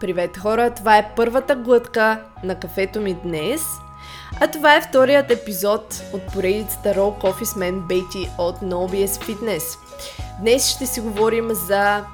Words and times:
Привет 0.00 0.36
хора, 0.36 0.70
това 0.70 0.98
е 0.98 1.12
първата 1.16 1.56
глътка 1.56 2.20
на 2.44 2.54
кафето 2.54 3.00
ми 3.00 3.14
днес. 3.14 3.62
А 4.40 4.46
това 4.50 4.76
е 4.76 4.80
вторият 4.80 5.30
епизод 5.30 6.02
от 6.12 6.26
поредицата 6.32 6.94
Roll 6.94 7.22
Coffee 7.22 7.44
с 7.44 7.56
мен 7.56 7.80
Бейти 7.80 8.30
от 8.38 8.60
NoBS 8.60 9.06
Fitness. 9.06 9.78
Днес 10.40 10.68
ще 10.68 10.86
си 10.86 11.00
говорим 11.00 11.48
за 11.52 12.04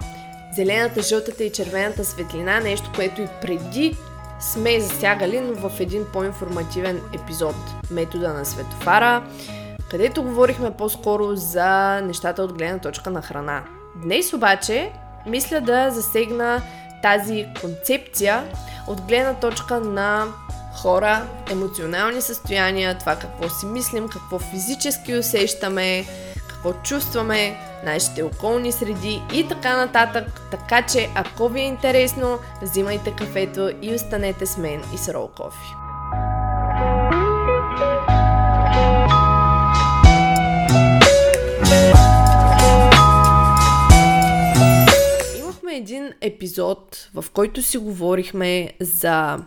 зелената, 0.57 1.03
жълтата 1.03 1.45
и 1.45 1.53
червената 1.53 2.05
светлина, 2.05 2.61
нещо, 2.61 2.91
което 2.95 3.21
и 3.21 3.29
преди 3.41 3.97
сме 4.41 4.81
засягали, 4.81 5.41
но 5.41 5.69
в 5.69 5.81
един 5.81 6.05
по-информативен 6.13 7.01
епизод. 7.15 7.57
Метода 7.91 8.33
на 8.33 8.45
светофара, 8.45 9.23
където 9.91 10.23
говорихме 10.23 10.71
по-скоро 10.71 11.37
за 11.37 12.01
нещата 12.01 12.43
от 12.43 12.53
гледна 12.53 12.79
точка 12.79 13.11
на 13.11 13.23
храна. 13.23 13.63
Днес 13.97 14.33
обаче 14.33 14.93
мисля 15.27 15.61
да 15.61 15.91
засегна 15.91 16.63
тази 17.03 17.47
концепция 17.61 18.45
от 18.87 19.01
гледна 19.01 19.35
точка 19.35 19.81
на 19.81 20.27
хора, 20.83 21.27
емоционални 21.51 22.21
състояния, 22.21 22.99
това 22.99 23.17
какво 23.17 23.49
си 23.49 23.67
мислим, 23.67 24.09
какво 24.09 24.39
физически 24.39 25.17
усещаме, 25.17 26.05
какво 26.49 26.73
чувстваме, 26.73 27.57
нашите 27.85 28.23
околни 28.23 28.73
среди 28.73 29.23
и 29.33 29.49
така 29.49 29.77
нататък. 29.77 30.41
Така 30.51 30.83
че, 30.83 31.09
ако 31.15 31.49
ви 31.49 31.61
е 31.61 31.65
интересно, 31.65 32.39
взимайте 32.63 33.15
кафето 33.19 33.71
и 33.83 33.95
останете 33.95 34.47
с 34.47 34.57
мен 34.57 34.83
и 34.95 34.99
с 34.99 35.09
Рол 35.09 35.31
Кофи. 45.73 45.83
един 45.83 46.13
епизод, 46.21 47.11
в 47.15 47.25
който 47.33 47.63
си 47.63 47.79
говорихме 47.79 48.71
за 48.81 49.39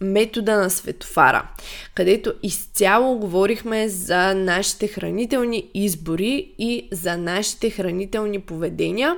метода 0.00 0.56
на 0.56 0.70
светофара, 0.70 1.48
където 1.94 2.34
изцяло 2.42 3.18
говорихме 3.18 3.88
за 3.88 4.34
нашите 4.34 4.88
хранителни 4.88 5.70
избори 5.74 6.54
и 6.58 6.88
за 6.92 7.16
нашите 7.16 7.70
хранителни 7.70 8.40
поведения 8.40 9.16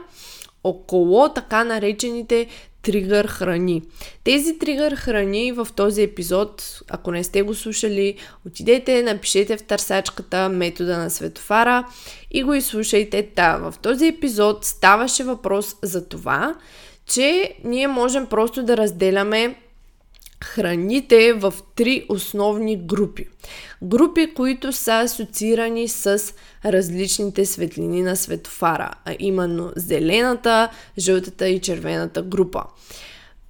около 0.64 1.28
така 1.28 1.64
наречените 1.64 2.46
тригър 2.84 3.26
храни. 3.26 3.82
Тези 4.24 4.58
тригър 4.58 4.94
храни 4.94 5.52
в 5.52 5.68
този 5.76 6.02
епизод, 6.02 6.80
ако 6.88 7.10
не 7.10 7.24
сте 7.24 7.42
го 7.42 7.54
слушали, 7.54 8.16
отидете, 8.46 9.02
напишете 9.02 9.56
в 9.56 9.62
търсачката 9.62 10.48
метода 10.48 10.98
на 10.98 11.10
светофара 11.10 11.86
и 12.30 12.42
го 12.42 12.54
изслушайте. 12.54 13.28
Та, 13.34 13.56
в 13.56 13.74
този 13.82 14.06
епизод 14.06 14.64
ставаше 14.64 15.24
въпрос 15.24 15.76
за 15.82 16.08
това, 16.08 16.54
че 17.06 17.54
ние 17.64 17.88
можем 17.88 18.26
просто 18.26 18.62
да 18.62 18.76
разделяме 18.76 19.56
храните 20.44 21.32
в 21.32 21.54
три 21.74 22.06
основни 22.08 22.76
групи. 22.76 23.26
Групи, 23.82 24.34
които 24.34 24.72
са 24.72 24.92
асоциирани 24.92 25.88
с 25.88 26.22
различните 26.64 27.46
светлини 27.46 28.02
на 28.02 28.16
светофара, 28.16 28.90
а 29.04 29.16
именно 29.18 29.72
зелената, 29.76 30.68
жълтата 30.98 31.48
и 31.48 31.60
червената 31.60 32.22
група. 32.22 32.62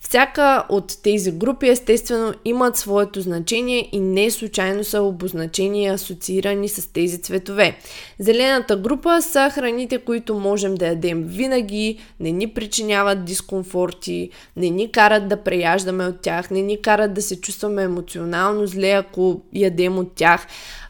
Всяка 0.09 0.65
от 0.69 1.03
тези 1.03 1.33
групи 1.33 1.69
естествено 1.69 2.35
имат 2.45 2.77
своето 2.77 3.21
значение 3.21 3.89
и 3.93 4.01
не 4.01 4.31
случайно 4.31 4.85
са 4.85 5.03
обозначени 5.03 5.85
и 5.85 5.87
асоциирани 5.87 6.69
с 6.69 6.93
тези 6.93 7.23
цветове. 7.23 7.77
Зелената 8.19 8.77
група 8.77 9.23
са 9.23 9.51
храните, 9.51 9.99
които 9.99 10.35
можем 10.35 10.75
да 10.75 10.87
ядем 10.87 11.23
винаги, 11.23 11.99
не 12.21 12.33
ни 12.33 12.49
причиняват 12.49 13.25
дискомфорти, 13.25 14.31
не 14.57 14.71
ни 14.71 14.93
карат 14.93 15.29
да 15.29 15.37
преяждаме 15.37 16.07
от 16.07 16.21
тях, 16.21 16.51
не 16.51 16.63
ни 16.63 16.83
карат 16.83 17.15
да 17.15 17.23
се 17.23 17.41
чувстваме 17.41 17.83
емоционално 17.83 18.67
зле, 18.67 18.91
ако 18.91 19.41
ядем 19.53 19.99
от 19.99 20.13
тях. 20.15 20.47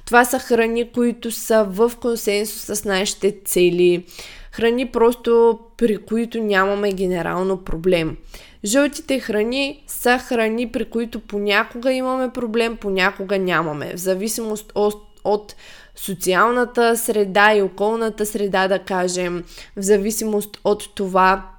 Това 0.07 0.25
са 0.25 0.39
храни, 0.39 0.91
които 0.95 1.31
са 1.31 1.67
в 1.69 1.93
консенсус 2.01 2.79
с 2.79 2.85
нашите 2.85 3.37
цели. 3.45 4.05
Храни 4.53 4.87
просто 4.87 5.59
при 5.77 5.97
които 5.97 6.39
нямаме 6.39 6.93
генерално 6.93 7.65
проблем. 7.65 8.17
Жълтите 8.65 9.21
храни 9.21 9.85
са 9.87 10.19
храни, 10.19 10.73
при 10.73 10.85
които 10.85 11.21
понякога 11.21 11.93
имаме 11.93 12.31
проблем, 12.33 12.77
понякога 12.77 13.39
нямаме. 13.39 13.93
В 13.95 13.99
зависимост 13.99 14.73
от, 14.75 15.03
от 15.25 15.55
социалната 15.97 16.97
среда 16.97 17.55
и 17.55 17.63
околната 17.63 18.27
среда, 18.27 18.69
да 18.69 18.79
кажем, 18.79 19.45
в 19.77 19.83
зависимост 19.83 20.59
от 20.65 20.95
това 20.95 21.51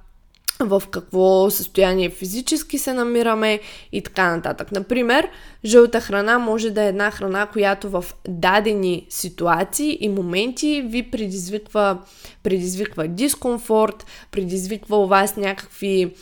в 0.60 0.82
какво 0.90 1.50
състояние 1.50 2.10
физически 2.10 2.78
се 2.78 2.92
намираме 2.92 3.60
и 3.92 4.02
така 4.02 4.36
нататък. 4.36 4.72
Например, 4.72 5.28
жълта 5.64 6.00
храна 6.00 6.38
може 6.38 6.70
да 6.70 6.82
е 6.82 6.88
една 6.88 7.10
храна, 7.10 7.46
която 7.46 7.90
в 7.90 8.04
дадени 8.28 9.06
ситуации 9.08 9.98
и 10.00 10.08
моменти 10.08 10.82
ви 10.86 11.10
предизвиква, 11.10 11.98
предизвиква 12.42 13.08
дискомфорт, 13.08 14.06
предизвиква 14.30 14.98
у 14.98 15.06
вас 15.06 15.36
някакви 15.36 16.14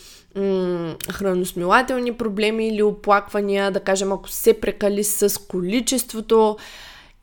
храносмилателни 1.11 2.13
проблеми 2.13 2.67
или 2.67 2.83
оплаквания, 2.83 3.71
да 3.71 3.79
кажем, 3.79 4.11
ако 4.11 4.29
се 4.29 4.59
прекали 4.59 5.03
с 5.03 5.41
количеството. 5.47 6.57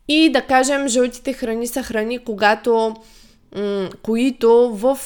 И 0.07 0.29
да 0.31 0.41
кажем, 0.41 0.87
жълтите 0.87 1.33
храни 1.33 1.67
са 1.67 1.83
храни, 1.83 2.19
когато, 2.19 2.95
м- 3.55 3.89
които 4.01 4.71
в 4.75 4.99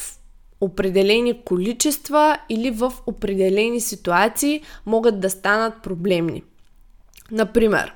определени 0.62 1.42
количества 1.46 2.38
или 2.50 2.72
в 2.72 2.94
определени 3.06 3.82
ситуации 3.82 4.62
могат 4.86 5.20
да 5.20 5.30
станат 5.30 5.82
проблемни. 5.84 6.44
Например, 7.32 7.94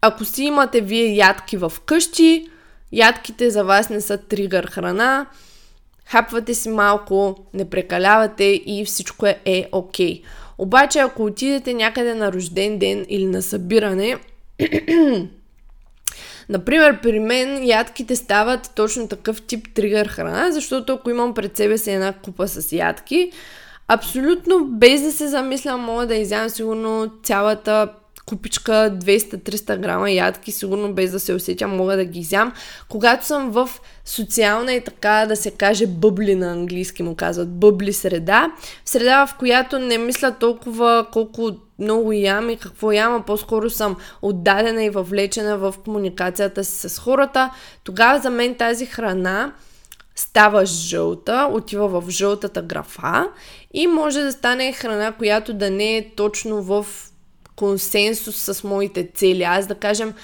ако 0.00 0.24
си 0.24 0.44
имате 0.44 0.80
вие 0.80 1.14
ядки 1.14 1.56
в 1.56 1.72
къщи, 1.86 2.48
ядките 2.92 3.50
за 3.50 3.64
вас 3.64 3.90
не 3.90 4.00
са 4.00 4.18
тригър 4.18 4.66
храна, 4.66 5.26
хапвате 6.06 6.54
си 6.54 6.68
малко, 6.68 7.36
не 7.54 7.70
прекалявате 7.70 8.44
и 8.66 8.84
всичко 8.86 9.26
е, 9.26 9.40
е 9.44 9.68
окей. 9.72 10.20
Okay. 10.20 10.22
Обаче, 10.58 10.98
ако 10.98 11.24
отидете 11.24 11.74
някъде 11.74 12.14
на 12.14 12.32
рожден 12.32 12.78
ден 12.78 13.06
или 13.08 13.26
на 13.26 13.42
събиране, 13.42 14.16
Например, 16.48 17.00
при 17.00 17.20
мен 17.20 17.64
ядките 17.64 18.16
стават 18.16 18.70
точно 18.74 19.08
такъв 19.08 19.42
тип 19.42 19.74
тригър 19.74 20.06
храна, 20.06 20.50
защото 20.50 20.92
ако 20.92 21.10
имам 21.10 21.34
пред 21.34 21.56
себе 21.56 21.78
си 21.78 21.90
една 21.90 22.12
купа 22.12 22.48
с 22.48 22.72
ядки, 22.72 23.32
абсолютно 23.88 24.66
без 24.66 25.02
да 25.02 25.12
се 25.12 25.28
замисля, 25.28 25.76
мога 25.76 26.06
да 26.06 26.14
изям 26.14 26.48
сигурно 26.48 27.12
цялата 27.22 27.92
купичка 28.32 28.72
200-300 28.72 29.78
грама 29.78 30.10
ядки, 30.10 30.52
сигурно 30.52 30.92
без 30.92 31.10
да 31.10 31.20
се 31.20 31.34
усетя, 31.34 31.68
мога 31.68 31.96
да 31.96 32.04
ги 32.04 32.20
изям. 32.20 32.52
Когато 32.88 33.26
съм 33.26 33.50
в 33.50 33.70
социална 34.04 34.72
и 34.72 34.84
така 34.84 35.26
да 35.28 35.36
се 35.36 35.50
каже 35.50 35.86
бъбли 35.86 36.34
на 36.34 36.52
английски 36.52 37.02
му 37.02 37.14
казват, 37.14 37.58
бъбли 37.58 37.92
среда, 37.92 38.52
среда 38.84 39.26
в 39.26 39.34
която 39.38 39.78
не 39.78 39.98
мисля 39.98 40.32
толкова 40.40 41.06
колко 41.12 41.50
много 41.78 42.12
ям 42.12 42.50
и 42.50 42.56
какво 42.56 42.92
ям, 42.92 43.14
а 43.14 43.22
по-скоро 43.22 43.70
съм 43.70 43.96
отдадена 44.22 44.84
и 44.84 44.90
въвлечена 44.90 45.58
в 45.58 45.74
комуникацията 45.84 46.64
си 46.64 46.88
с 46.88 46.98
хората, 46.98 47.50
тогава 47.84 48.18
за 48.18 48.30
мен 48.30 48.54
тази 48.54 48.86
храна 48.86 49.52
става 50.14 50.66
жълта, 50.66 51.48
отива 51.52 52.00
в 52.00 52.10
жълтата 52.10 52.62
графа 52.62 53.28
и 53.74 53.86
може 53.86 54.20
да 54.20 54.32
стане 54.32 54.72
храна, 54.72 55.12
която 55.12 55.54
да 55.54 55.70
не 55.70 55.96
е 55.96 56.10
точно 56.16 56.62
в 56.62 56.86
консенсус 57.62 58.36
с 58.36 58.64
моите 58.64 59.08
цели. 59.14 59.42
Аз 59.42 59.66
да 59.66 59.74
кажем, 59.74 60.14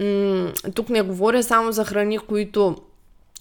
м- 0.00 0.52
тук 0.74 0.88
не 0.88 1.02
говоря 1.02 1.42
само 1.42 1.72
за 1.72 1.84
храни, 1.84 2.18
които 2.18 2.76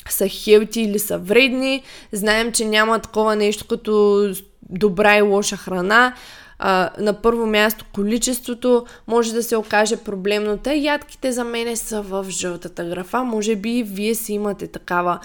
са 0.09 0.27
хелти 0.27 0.81
или 0.81 0.99
са 0.99 1.17
вредни. 1.17 1.83
Знаем, 2.11 2.51
че 2.51 2.65
няма 2.65 2.99
такова 2.99 3.35
нещо 3.35 3.67
като 3.67 4.33
добра 4.69 5.17
и 5.17 5.21
лоша 5.21 5.57
храна. 5.57 6.13
А, 6.59 6.89
на 6.99 7.21
първо 7.21 7.45
място 7.45 7.85
количеството 7.93 8.85
може 9.07 9.33
да 9.33 9.43
се 9.43 9.55
окаже 9.55 9.97
проблемно. 9.97 10.57
Те 10.57 10.75
ядките 10.75 11.31
за 11.31 11.43
мене 11.43 11.75
са 11.75 12.01
в 12.01 12.25
жълтата 12.29 12.85
графа. 12.85 13.23
Може 13.23 13.55
би 13.55 13.83
вие 13.83 14.15
си 14.15 14.33
имате 14.33 14.67
такава, 14.67 15.19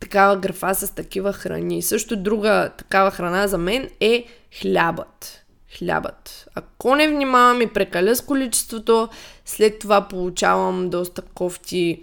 такава 0.00 0.36
графа 0.36 0.74
с 0.74 0.94
такива 0.94 1.32
храни. 1.32 1.82
Също 1.82 2.16
друга 2.16 2.70
такава 2.78 3.10
храна 3.10 3.46
за 3.46 3.58
мен 3.58 3.88
е 4.00 4.24
хлябът 4.60 5.44
хлябът. 5.78 6.48
Ако 6.54 6.94
не 6.94 7.08
внимавам 7.08 7.62
и 7.62 7.66
прекаля 7.66 8.16
с 8.16 8.20
количеството, 8.20 9.08
след 9.44 9.78
това 9.78 10.08
получавам 10.08 10.90
доста 10.90 11.22
кофти 11.22 12.02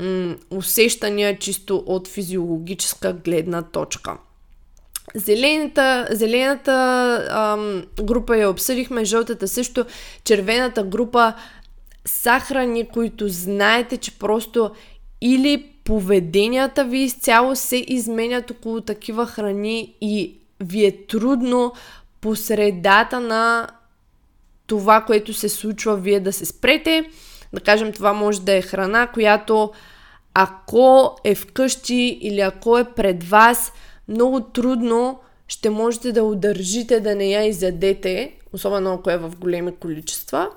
м- 0.00 0.34
усещания 0.50 1.38
чисто 1.38 1.82
от 1.86 2.08
физиологическа 2.08 3.12
гледна 3.12 3.62
точка. 3.62 4.16
Зелената, 5.14 6.08
зелената 6.10 6.72
ам, 7.30 7.84
група 8.02 8.36
я 8.36 8.50
обсъдихме, 8.50 9.04
жълтата 9.04 9.48
също, 9.48 9.84
червената 10.24 10.82
група 10.82 11.34
са 12.04 12.40
храни, 12.40 12.88
които 12.88 13.28
знаете, 13.28 13.96
че 13.96 14.18
просто 14.18 14.70
или 15.20 15.70
поведенията 15.84 16.84
ви 16.84 16.98
изцяло 16.98 17.56
се 17.56 17.84
изменят 17.88 18.50
около 18.50 18.80
такива 18.80 19.26
храни 19.26 19.94
и 20.00 20.34
ви 20.60 20.84
е 20.84 21.06
трудно 21.06 21.72
по 22.24 22.36
средата 22.36 23.20
на 23.20 23.68
това, 24.66 25.00
което 25.00 25.34
се 25.34 25.48
случва, 25.48 25.96
вие 25.96 26.20
да 26.20 26.32
се 26.32 26.46
спрете. 26.46 27.10
Да 27.52 27.60
кажем, 27.60 27.92
това 27.92 28.12
може 28.12 28.40
да 28.40 28.52
е 28.52 28.62
храна, 28.62 29.06
която 29.06 29.72
ако 30.34 31.16
е 31.24 31.34
вкъщи 31.34 32.18
или 32.20 32.40
ако 32.40 32.78
е 32.78 32.84
пред 32.84 33.24
вас, 33.24 33.72
много 34.08 34.40
трудно 34.40 35.20
ще 35.48 35.70
можете 35.70 36.12
да 36.12 36.24
удържите 36.24 37.00
да 37.00 37.14
не 37.14 37.30
я 37.30 37.44
изядете, 37.44 38.32
особено 38.52 38.94
ако 38.94 39.10
е 39.10 39.16
в 39.16 39.32
големи 39.40 39.76
количества. 39.76 40.48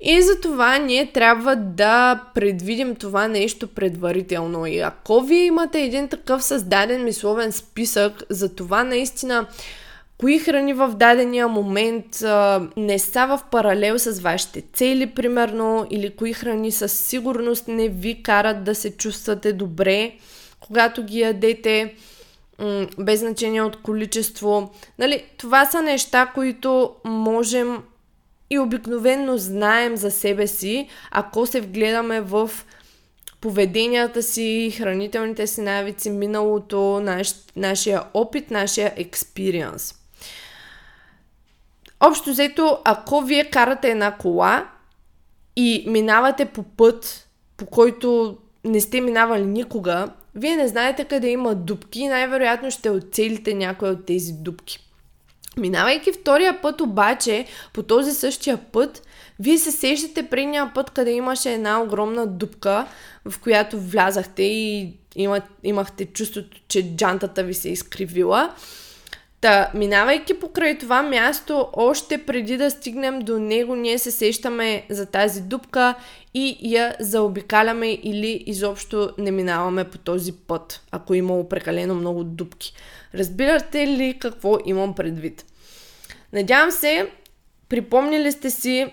И 0.00 0.22
за 0.22 0.40
това 0.40 0.78
ние 0.78 1.12
трябва 1.12 1.56
да 1.56 2.24
предвидим 2.34 2.94
това 2.94 3.28
нещо 3.28 3.68
предварително. 3.68 4.66
И 4.66 4.78
ако 4.78 5.20
вие 5.20 5.44
имате 5.44 5.82
един 5.82 6.08
такъв 6.08 6.44
създаден 6.44 7.04
мисловен 7.04 7.52
списък, 7.52 8.22
за 8.30 8.54
това 8.54 8.84
наистина 8.84 9.46
кои 10.20 10.38
храни 10.38 10.72
в 10.72 10.88
дадения 10.94 11.48
момент 11.48 12.22
а, 12.22 12.68
не 12.76 12.98
са 12.98 13.26
в 13.26 13.40
паралел 13.50 13.98
с 13.98 14.20
вашите 14.20 14.62
цели, 14.72 15.06
примерно, 15.06 15.86
или 15.90 16.10
кои 16.16 16.32
храни 16.32 16.72
със 16.72 16.92
сигурност 16.92 17.68
не 17.68 17.88
ви 17.88 18.22
карат 18.22 18.64
да 18.64 18.74
се 18.74 18.96
чувствате 18.96 19.52
добре, 19.52 20.12
когато 20.60 21.04
ги 21.04 21.20
ядете, 21.20 21.94
м- 22.58 22.86
без 22.98 23.20
значение 23.20 23.62
от 23.62 23.82
количество. 23.82 24.70
Нали, 24.98 25.24
това 25.36 25.66
са 25.66 25.82
неща, 25.82 26.30
които 26.34 26.94
можем 27.04 27.78
и 28.50 28.58
обикновенно 28.58 29.38
знаем 29.38 29.96
за 29.96 30.10
себе 30.10 30.46
си, 30.46 30.88
ако 31.10 31.46
се 31.46 31.60
вгледаме 31.60 32.20
в 32.20 32.50
поведенията 33.40 34.22
си, 34.22 34.74
хранителните 34.78 35.46
си 35.46 35.60
навици, 35.60 36.10
миналото, 36.10 37.00
наш, 37.00 37.34
нашия 37.56 38.02
опит, 38.14 38.50
нашия 38.50 38.92
експириенс. 38.96 39.99
Общо 42.00 42.30
взето, 42.30 42.78
ако 42.84 43.20
вие 43.20 43.50
карате 43.50 43.90
една 43.90 44.16
кола 44.16 44.70
и 45.56 45.84
минавате 45.88 46.44
по 46.44 46.62
път, 46.62 47.28
по 47.56 47.66
който 47.66 48.36
не 48.64 48.80
сте 48.80 49.00
минавали 49.00 49.46
никога, 49.46 50.08
вие 50.34 50.56
не 50.56 50.68
знаете 50.68 51.04
къде 51.04 51.28
има 51.28 51.54
дупки 51.54 52.00
и 52.00 52.08
най-вероятно 52.08 52.70
ще 52.70 52.90
оцелите 52.90 53.54
някои 53.54 53.88
от 53.88 54.06
тези 54.06 54.32
дупки. 54.32 54.78
Минавайки 55.56 56.12
втория 56.12 56.62
път 56.62 56.80
обаче, 56.80 57.46
по 57.72 57.82
този 57.82 58.12
същия 58.12 58.56
път, 58.56 59.02
вие 59.40 59.58
се 59.58 59.72
сещате 59.72 60.28
предния 60.28 60.70
път, 60.74 60.90
къде 60.90 61.10
имаше 61.10 61.52
една 61.52 61.82
огромна 61.82 62.26
дупка, 62.26 62.86
в 63.28 63.38
която 63.38 63.80
влязахте 63.80 64.42
и 64.42 64.94
имахте 65.62 66.06
чувството, 66.06 66.60
че 66.68 66.96
джантата 66.96 67.42
ви 67.42 67.54
се 67.54 67.68
е 67.68 67.72
изкривила. 67.72 68.54
Та, 69.40 69.70
минавайки 69.74 70.34
покрай 70.34 70.78
това 70.78 71.02
място, 71.02 71.68
още 71.72 72.26
преди 72.26 72.56
да 72.56 72.70
стигнем 72.70 73.18
до 73.18 73.38
него, 73.38 73.74
ние 73.74 73.98
се 73.98 74.10
сещаме 74.10 74.86
за 74.90 75.06
тази 75.06 75.42
дупка 75.42 75.94
и 76.34 76.58
я 76.62 76.94
заобикаляме 77.00 77.90
или 78.02 78.44
изобщо 78.46 79.10
не 79.18 79.30
минаваме 79.30 79.84
по 79.84 79.98
този 79.98 80.32
път, 80.32 80.82
ако 80.90 81.14
имало 81.14 81.48
прекалено 81.48 81.94
много 81.94 82.24
дупки. 82.24 82.74
Разбирате 83.14 83.86
ли 83.86 84.18
какво 84.20 84.58
имам 84.64 84.94
предвид? 84.94 85.44
Надявам 86.32 86.70
се, 86.70 87.10
припомнили 87.68 88.32
сте 88.32 88.50
си 88.50 88.92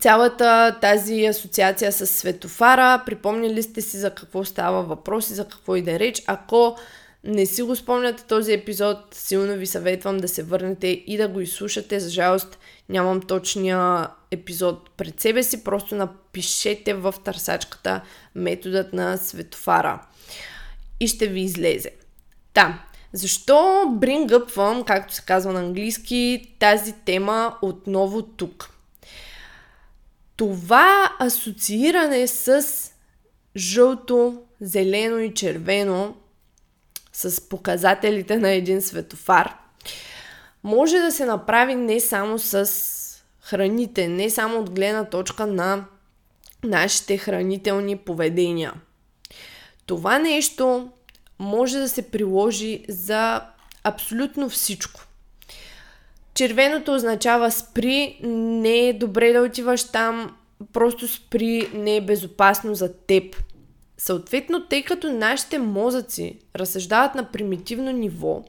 цялата 0.00 0.78
тази 0.80 1.26
асоциация 1.26 1.92
с 1.92 2.06
светофара, 2.06 3.02
припомнили 3.06 3.62
сте 3.62 3.80
си 3.80 3.96
за 3.96 4.14
какво 4.14 4.44
става 4.44 4.82
въпрос 4.82 5.30
и 5.30 5.34
за 5.34 5.48
какво 5.48 5.76
и 5.76 5.82
да 5.82 5.98
реч. 5.98 6.22
Ако 6.26 6.76
не 7.24 7.46
си 7.46 7.62
го 7.62 7.76
спомняте 7.76 8.24
този 8.24 8.52
епизод, 8.52 8.98
силно 9.12 9.54
ви 9.54 9.66
съветвам 9.66 10.18
да 10.18 10.28
се 10.28 10.42
върнете 10.42 10.86
и 10.86 11.16
да 11.16 11.28
го 11.28 11.40
изслушате. 11.40 12.00
За 12.00 12.10
жалост 12.10 12.58
нямам 12.88 13.20
точния 13.20 14.08
епизод 14.30 14.90
пред 14.96 15.20
себе 15.20 15.42
си, 15.42 15.64
просто 15.64 15.94
напишете 15.94 16.94
в 16.94 17.14
търсачката 17.24 18.00
методът 18.34 18.92
на 18.92 19.16
светофара 19.16 20.06
и 21.00 21.08
ще 21.08 21.26
ви 21.26 21.40
излезе. 21.40 21.90
Та, 22.54 22.84
защо 23.12 23.54
bring 23.98 24.84
както 24.84 25.14
се 25.14 25.22
казва 25.22 25.52
на 25.52 25.60
английски, 25.60 26.54
тази 26.58 26.94
тема 27.04 27.56
отново 27.62 28.22
тук? 28.22 28.70
Това 30.36 31.12
асоцииране 31.20 32.26
с 32.26 32.66
жълто, 33.56 34.42
зелено 34.60 35.18
и 35.18 35.34
червено 35.34 36.14
с 37.14 37.48
показателите 37.48 38.36
на 38.36 38.50
един 38.50 38.82
светофар, 38.82 39.56
може 40.64 40.98
да 40.98 41.12
се 41.12 41.24
направи 41.24 41.74
не 41.74 42.00
само 42.00 42.38
с 42.38 42.70
храните, 43.40 44.08
не 44.08 44.30
само 44.30 44.58
от 44.60 44.70
гледна 44.70 45.04
точка 45.04 45.46
на 45.46 45.84
нашите 46.64 47.18
хранителни 47.18 47.96
поведения. 47.96 48.72
Това 49.86 50.18
нещо 50.18 50.88
може 51.38 51.78
да 51.78 51.88
се 51.88 52.10
приложи 52.10 52.84
за 52.88 53.42
абсолютно 53.84 54.48
всичко. 54.48 55.00
Червеното 56.34 56.94
означава 56.94 57.50
спри, 57.50 58.20
не 58.22 58.88
е 58.88 58.92
добре 58.92 59.32
да 59.32 59.42
отиваш 59.42 59.84
там, 59.84 60.36
просто 60.72 61.08
спри, 61.08 61.70
не 61.74 61.96
е 61.96 62.00
безопасно 62.00 62.74
за 62.74 62.92
теб. 62.92 63.36
Съответно, 63.98 64.66
тъй 64.66 64.82
като 64.82 65.12
нашите 65.12 65.58
мозъци 65.58 66.38
разсъждават 66.56 67.14
на 67.14 67.24
примитивно 67.24 67.92
ниво, 67.92 68.42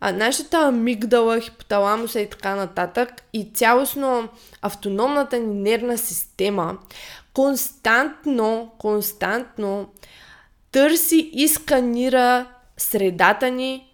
а 0.00 0.12
нашата 0.12 0.58
амигдала, 0.58 1.40
хипоталамуса 1.40 2.20
и 2.20 2.30
така 2.30 2.54
нататък 2.54 3.10
и 3.32 3.50
цялостно 3.54 4.28
автономната 4.62 5.38
ни 5.38 5.54
нервна 5.54 5.98
система 5.98 6.78
константно, 7.34 8.72
константно 8.78 9.88
търси 10.72 11.30
и 11.32 11.48
сканира 11.48 12.46
средата 12.76 13.50
ни 13.50 13.90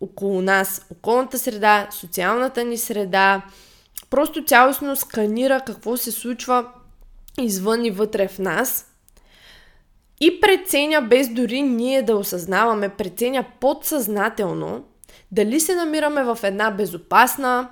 около 0.00 0.42
нас, 0.42 0.86
околната 0.90 1.38
среда, 1.38 1.88
социалната 1.90 2.64
ни 2.64 2.78
среда, 2.78 3.42
просто 4.10 4.44
цялостно 4.44 4.96
сканира 4.96 5.60
какво 5.66 5.96
се 5.96 6.12
случва 6.12 6.66
извън 7.40 7.84
и 7.84 7.90
вътре 7.90 8.28
в 8.28 8.38
нас 8.38 8.89
и 10.20 10.40
преценя, 10.40 11.02
без 11.02 11.28
дори 11.28 11.62
ние 11.62 12.02
да 12.02 12.16
осъзнаваме, 12.16 12.88
преценя 12.88 13.44
подсъзнателно 13.60 14.84
дали 15.32 15.60
се 15.60 15.74
намираме 15.74 16.22
в 16.22 16.38
една 16.42 16.70
безопасна 16.70 17.68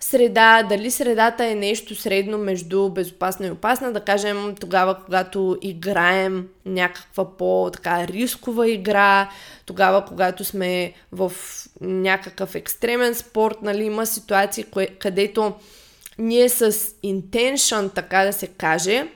среда, 0.00 0.62
дали 0.68 0.90
средата 0.90 1.46
е 1.46 1.54
нещо 1.54 1.94
средно 1.94 2.38
между 2.38 2.88
безопасна 2.88 3.46
и 3.46 3.50
опасна, 3.50 3.92
да 3.92 4.00
кажем 4.00 4.54
тогава, 4.60 5.04
когато 5.04 5.58
играем 5.62 6.48
някаква 6.66 7.36
по-така 7.36 8.08
рискова 8.08 8.68
игра, 8.68 9.30
тогава, 9.66 10.04
когато 10.04 10.44
сме 10.44 10.92
в 11.12 11.32
някакъв 11.80 12.54
екстремен 12.54 13.14
спорт, 13.14 13.62
нали, 13.62 13.84
има 13.84 14.06
ситуации, 14.06 14.64
кое, 14.64 14.86
където 14.86 15.52
ние 16.18 16.48
с 16.48 16.72
intention, 17.04 17.94
така 17.94 18.24
да 18.24 18.32
се 18.32 18.46
каже, 18.46 19.08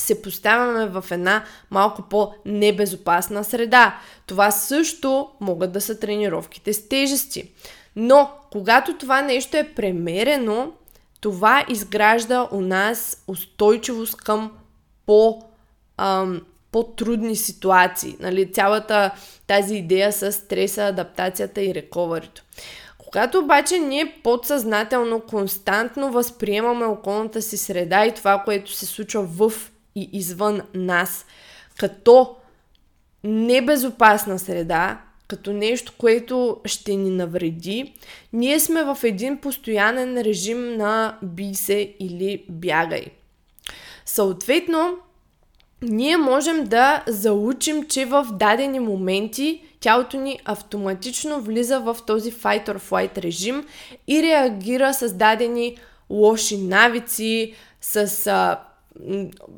се 0.00 0.22
поставяме 0.22 0.86
в 0.86 1.04
една 1.10 1.44
малко 1.70 2.02
по-небезопасна 2.02 3.44
среда. 3.44 3.98
Това 4.26 4.50
също 4.50 5.28
могат 5.40 5.72
да 5.72 5.80
са 5.80 6.00
тренировките 6.00 6.72
с 6.72 6.88
тежести. 6.88 7.50
Но, 7.96 8.30
когато 8.52 8.98
това 8.98 9.22
нещо 9.22 9.56
е 9.56 9.72
премерено, 9.76 10.72
това 11.20 11.64
изгражда 11.68 12.48
у 12.50 12.60
нас 12.60 13.24
устойчивост 13.28 14.16
към 14.16 14.52
по, 15.06 15.42
ам, 15.96 16.40
по-трудни 16.72 17.36
ситуации. 17.36 18.16
Нали? 18.20 18.52
Цялата 18.52 19.10
тази 19.46 19.74
идея 19.76 20.12
с 20.12 20.32
стреса, 20.32 20.86
адаптацията 20.86 21.62
и 21.62 21.74
рековарито. 21.74 22.42
Когато 22.98 23.38
обаче 23.38 23.78
ние 23.78 24.20
подсъзнателно, 24.24 25.20
константно 25.20 26.12
възприемаме 26.12 26.84
околната 26.84 27.42
си 27.42 27.56
среда 27.56 28.06
и 28.06 28.14
това, 28.14 28.42
което 28.44 28.72
се 28.72 28.86
случва 28.86 29.22
в 29.22 29.70
и 29.94 30.10
извън 30.12 30.60
нас, 30.74 31.26
като 31.78 32.36
небезопасна 33.24 34.38
среда, 34.38 35.00
като 35.28 35.52
нещо, 35.52 35.92
което 35.98 36.56
ще 36.64 36.94
ни 36.94 37.10
навреди, 37.10 37.94
ние 38.32 38.60
сме 38.60 38.84
в 38.84 38.98
един 39.04 39.36
постоянен 39.36 40.20
режим 40.20 40.76
на 40.76 41.18
бий 41.22 41.54
се 41.54 41.94
или 42.00 42.44
бягай. 42.48 43.04
Съответно, 44.06 44.98
ние 45.82 46.16
можем 46.16 46.64
да 46.64 47.04
заучим, 47.06 47.86
че 47.88 48.04
в 48.04 48.26
дадени 48.32 48.80
моменти 48.80 49.62
тялото 49.80 50.16
ни 50.16 50.38
автоматично 50.44 51.40
влиза 51.40 51.80
в 51.80 51.96
този 52.06 52.32
fight 52.32 52.68
or 52.68 52.80
flight 52.80 53.18
режим 53.18 53.66
и 54.08 54.22
реагира 54.22 54.94
с 54.94 55.12
дадени 55.12 55.76
лоши 56.10 56.58
навици, 56.58 57.54
с 57.80 58.26
а, 58.26 58.60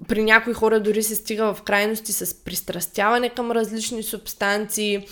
при 0.08 0.22
някои 0.22 0.52
хора 0.52 0.80
дори 0.80 1.02
се 1.02 1.16
стига 1.16 1.54
в 1.54 1.62
крайности 1.62 2.12
с 2.12 2.44
пристрастяване 2.44 3.28
към 3.28 3.50
различни 3.50 4.02
субстанции. 4.02 5.06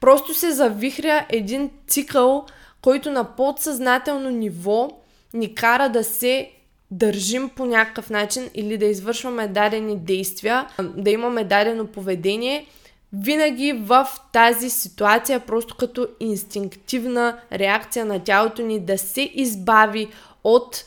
Просто 0.00 0.34
се 0.34 0.50
завихря 0.50 1.26
един 1.28 1.70
цикъл, 1.86 2.46
който 2.82 3.10
на 3.10 3.36
подсъзнателно 3.36 4.30
ниво 4.30 4.90
ни 5.34 5.54
кара 5.54 5.88
да 5.88 6.04
се 6.04 6.50
държим 6.90 7.48
по 7.48 7.66
някакъв 7.66 8.10
начин 8.10 8.50
или 8.54 8.78
да 8.78 8.84
извършваме 8.84 9.48
дадени 9.48 9.98
действия, 9.98 10.68
да 10.96 11.10
имаме 11.10 11.44
дадено 11.44 11.86
поведение, 11.86 12.66
винаги 13.12 13.72
в 13.72 14.08
тази 14.32 14.70
ситуация, 14.70 15.40
просто 15.40 15.76
като 15.76 16.08
инстинктивна 16.20 17.38
реакция 17.52 18.04
на 18.04 18.18
тялото 18.24 18.62
ни 18.62 18.80
да 18.80 18.98
се 18.98 19.30
избави 19.34 20.08
от 20.44 20.84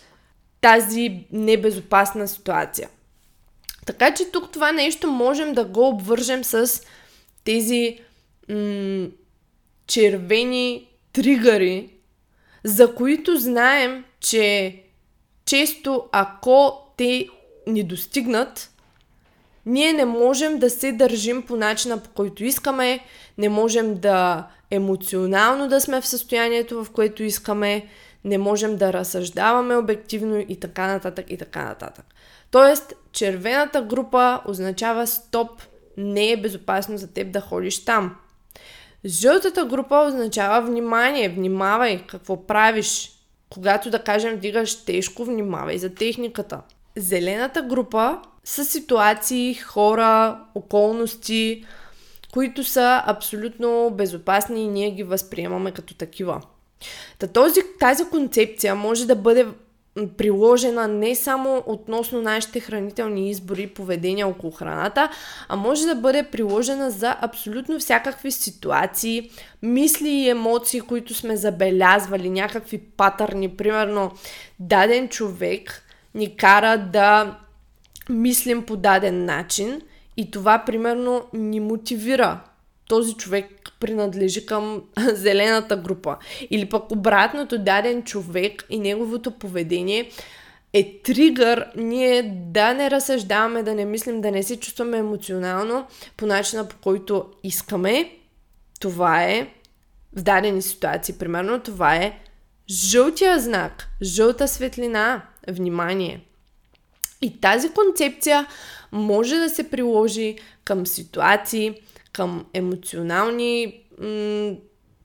тази 0.66 1.26
небезопасна 1.32 2.28
ситуация. 2.28 2.90
Така 3.86 4.14
че 4.14 4.32
тук 4.32 4.52
това 4.52 4.72
нещо 4.72 5.12
можем 5.12 5.54
да 5.54 5.66
го 5.66 5.88
обвържем 5.88 6.44
с 6.44 6.82
тези 7.44 8.00
м- 8.50 9.08
червени 9.88 10.88
тригъри, 11.14 11.90
за 12.64 12.96
които 12.96 13.38
знаем, 13.38 14.04
че 14.20 14.76
често 15.46 16.04
ако 16.12 16.82
те 16.98 17.28
ни 17.68 17.84
достигнат, 17.84 18.72
ние 19.66 19.94
не 19.94 20.06
можем 20.06 20.60
да 20.60 20.70
се 20.70 20.92
държим 20.92 21.42
по 21.42 21.56
начина 21.56 21.98
по 21.98 22.10
който 22.10 22.44
искаме, 22.44 23.00
не 23.38 23.50
можем 23.50 23.96
да 23.96 24.48
емоционално 24.72 25.68
да 25.68 25.82
сме 25.82 26.02
в 26.02 26.08
състоянието, 26.08 26.84
в 26.84 26.92
което 26.92 27.24
искаме, 27.24 27.88
не 28.26 28.38
можем 28.38 28.78
да 28.78 28.94
разсъждаваме 28.94 29.76
обективно 29.76 30.46
и 30.50 30.60
така 30.60 30.88
нататък 30.88 31.26
и 31.30 31.38
така 31.38 31.64
нататък. 31.64 32.06
Тоест, 32.52 32.94
червената 33.12 33.82
група 33.82 34.42
означава 34.46 35.08
стоп, 35.08 35.62
не 35.98 36.32
е 36.32 36.42
безопасно 36.42 36.98
за 36.98 37.14
теб 37.14 37.32
да 37.32 37.42
ходиш 37.42 37.86
там. 37.86 38.16
Жълтата 39.06 39.66
група 39.66 40.06
означава 40.08 40.62
внимание, 40.62 41.30
внимавай 41.30 42.04
какво 42.08 42.48
правиш. 42.48 43.12
Когато, 43.50 43.90
да 43.90 44.00
кажем, 44.00 44.36
вдигаш 44.36 44.86
тежко, 44.86 45.26
внимавай 45.26 45.78
за 45.78 45.96
техниката. 45.96 46.62
Зелената 46.98 47.62
група 47.62 48.22
са 48.44 48.66
ситуации, 48.66 49.54
хора, 49.54 50.40
околности, 50.56 51.66
които 52.34 52.64
са 52.64 53.04
абсолютно 53.06 53.92
безопасни 53.94 54.64
и 54.64 54.68
ние 54.68 54.92
ги 54.92 55.04
възприемаме 55.04 55.72
като 55.72 55.94
такива. 55.94 56.42
Та 57.20 57.28
този, 57.28 57.60
тази 57.80 58.06
концепция 58.06 58.76
може 58.76 59.08
да 59.08 59.16
бъде 59.16 59.48
приложена 60.18 60.88
не 60.88 61.16
само 61.16 61.64
относно 61.66 62.22
нашите 62.22 62.60
хранителни 62.60 63.30
избори 63.30 63.62
и 63.62 63.68
поведения 63.68 64.28
около 64.28 64.52
храната, 64.52 65.10
а 65.50 65.56
може 65.56 65.86
да 65.86 65.96
бъде 65.96 66.24
приложена 66.24 66.92
за 66.92 67.16
абсолютно 67.22 67.80
всякакви 67.80 68.32
ситуации, 68.32 69.32
мисли 69.62 70.10
и 70.10 70.30
емоции, 70.30 70.82
които 70.82 71.14
сме 71.14 71.38
забелязвали, 71.38 72.30
някакви 72.30 72.78
патърни. 72.78 73.50
Примерно, 73.50 74.12
даден 74.60 75.10
човек 75.10 75.84
ни 76.16 76.36
кара 76.36 76.78
да 76.78 77.38
мислим 78.10 78.66
по 78.66 78.76
даден 78.76 79.26
начин 79.26 79.82
и 80.18 80.32
това, 80.32 80.64
примерно, 80.66 81.24
ни 81.34 81.60
мотивира. 81.60 82.40
Този 82.88 83.14
човек 83.14 83.72
принадлежи 83.80 84.46
към 84.46 84.84
зелената 85.14 85.78
група. 85.78 86.18
Или 86.50 86.70
пък 86.70 86.92
обратното, 86.92 87.58
даден 87.58 88.04
човек 88.04 88.66
и 88.70 88.80
неговото 88.80 89.32
поведение 89.32 90.12
е 90.74 91.02
тригър 91.04 91.68
ние 91.76 92.24
да 92.52 92.74
не 92.74 92.92
разсъждаваме, 92.92 93.64
да 93.64 93.74
не 93.74 93.86
мислим, 93.86 94.22
да 94.22 94.32
не 94.32 94.44
се 94.44 94.60
чувстваме 94.60 94.98
емоционално 94.98 95.88
по 96.18 96.26
начина 96.26 96.68
по 96.68 96.76
който 96.78 97.26
искаме. 97.44 98.12
Това 98.80 99.24
е 99.24 99.48
в 100.16 100.22
дадени 100.22 100.62
ситуации, 100.62 101.16
примерно, 101.18 101.60
това 101.60 101.96
е 101.96 102.20
жълтия 102.70 103.40
знак, 103.40 103.88
жълта 104.02 104.48
светлина, 104.48 105.22
внимание. 105.48 106.26
И 107.22 107.42
тази 107.42 107.70
концепция 107.70 108.48
може 108.92 109.36
да 109.36 109.50
се 109.50 109.70
приложи 109.70 110.38
към 110.64 110.88
ситуации, 110.88 111.76
към 112.16 112.46
емоционални 112.54 113.82
м- 114.00 114.56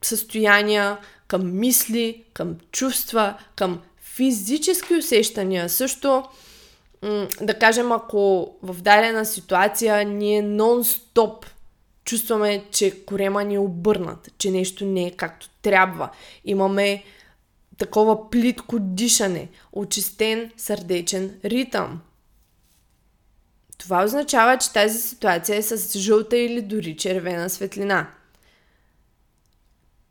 състояния, 0.01 0.97
към 1.27 1.59
мисли, 1.59 2.23
към 2.33 2.55
чувства, 2.71 3.37
към 3.55 3.81
физически 4.01 4.95
усещания. 4.95 5.69
Също, 5.69 6.23
м- 7.01 7.27
да 7.41 7.53
кажем, 7.59 7.91
ако 7.91 8.53
в 8.61 8.81
дадена 8.81 9.25
ситуация 9.25 10.05
ние 10.05 10.43
нон-стоп 10.43 11.45
чувстваме, 12.05 12.65
че 12.71 13.05
корема 13.05 13.43
ни 13.43 13.55
е 13.55 13.59
обърнат, 13.59 14.29
че 14.37 14.51
нещо 14.51 14.85
не 14.85 15.07
е 15.07 15.11
както 15.11 15.49
трябва. 15.61 16.09
Имаме 16.45 17.03
такова 17.77 18.29
плитко 18.29 18.79
дишане, 18.79 19.49
очистен 19.73 20.51
сърдечен 20.57 21.39
ритъм. 21.45 22.01
Това 23.81 24.03
означава, 24.03 24.57
че 24.57 24.73
тази 24.73 25.01
ситуация 25.01 25.57
е 25.57 25.61
с 25.61 25.99
жълта 25.99 26.37
или 26.37 26.61
дори 26.61 26.97
червена 26.97 27.49
светлина. 27.49 28.11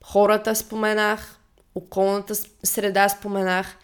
Хората 0.04 0.56
споменах, 0.56 1.38
околната 1.74 2.34
среда 2.64 3.08
споменах 3.08 3.76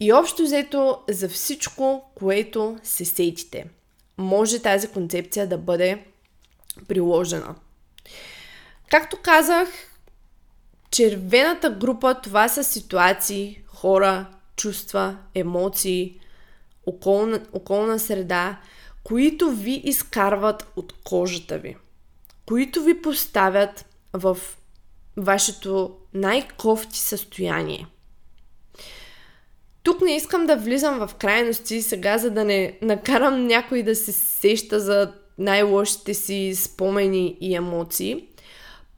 и 0.00 0.12
общо 0.12 0.42
взето 0.42 0.98
за 1.08 1.28
всичко, 1.28 2.10
което 2.14 2.78
се 2.82 3.04
сетите. 3.04 3.66
Може 4.18 4.62
тази 4.62 4.88
концепция 4.88 5.46
да 5.46 5.58
бъде 5.58 6.04
приложена. 6.88 7.54
Както 8.90 9.16
казах, 9.22 9.68
червената 10.90 11.70
група 11.70 12.20
това 12.22 12.48
са 12.48 12.64
ситуации, 12.64 13.62
хора, 13.66 14.26
чувства, 14.56 15.16
емоции, 15.34 16.20
околна, 16.86 17.40
околна 17.52 17.98
среда, 17.98 18.58
които 19.06 19.50
ви 19.50 19.82
изкарват 19.84 20.72
от 20.76 20.94
кожата 21.04 21.58
ви, 21.58 21.76
които 22.46 22.82
ви 22.82 23.02
поставят 23.02 23.86
в 24.12 24.38
вашето 25.16 25.96
най-кофти 26.14 26.98
състояние. 26.98 27.86
Тук 29.82 30.00
не 30.00 30.16
искам 30.16 30.46
да 30.46 30.56
влизам 30.56 31.06
в 31.06 31.14
крайности 31.14 31.82
сега, 31.82 32.18
за 32.18 32.30
да 32.30 32.44
не 32.44 32.78
накарам 32.82 33.46
някой 33.46 33.82
да 33.82 33.96
се 33.96 34.12
сеща 34.12 34.80
за 34.80 35.12
най-лошите 35.38 36.14
си 36.14 36.54
спомени 36.54 37.36
и 37.40 37.54
емоции. 37.54 38.28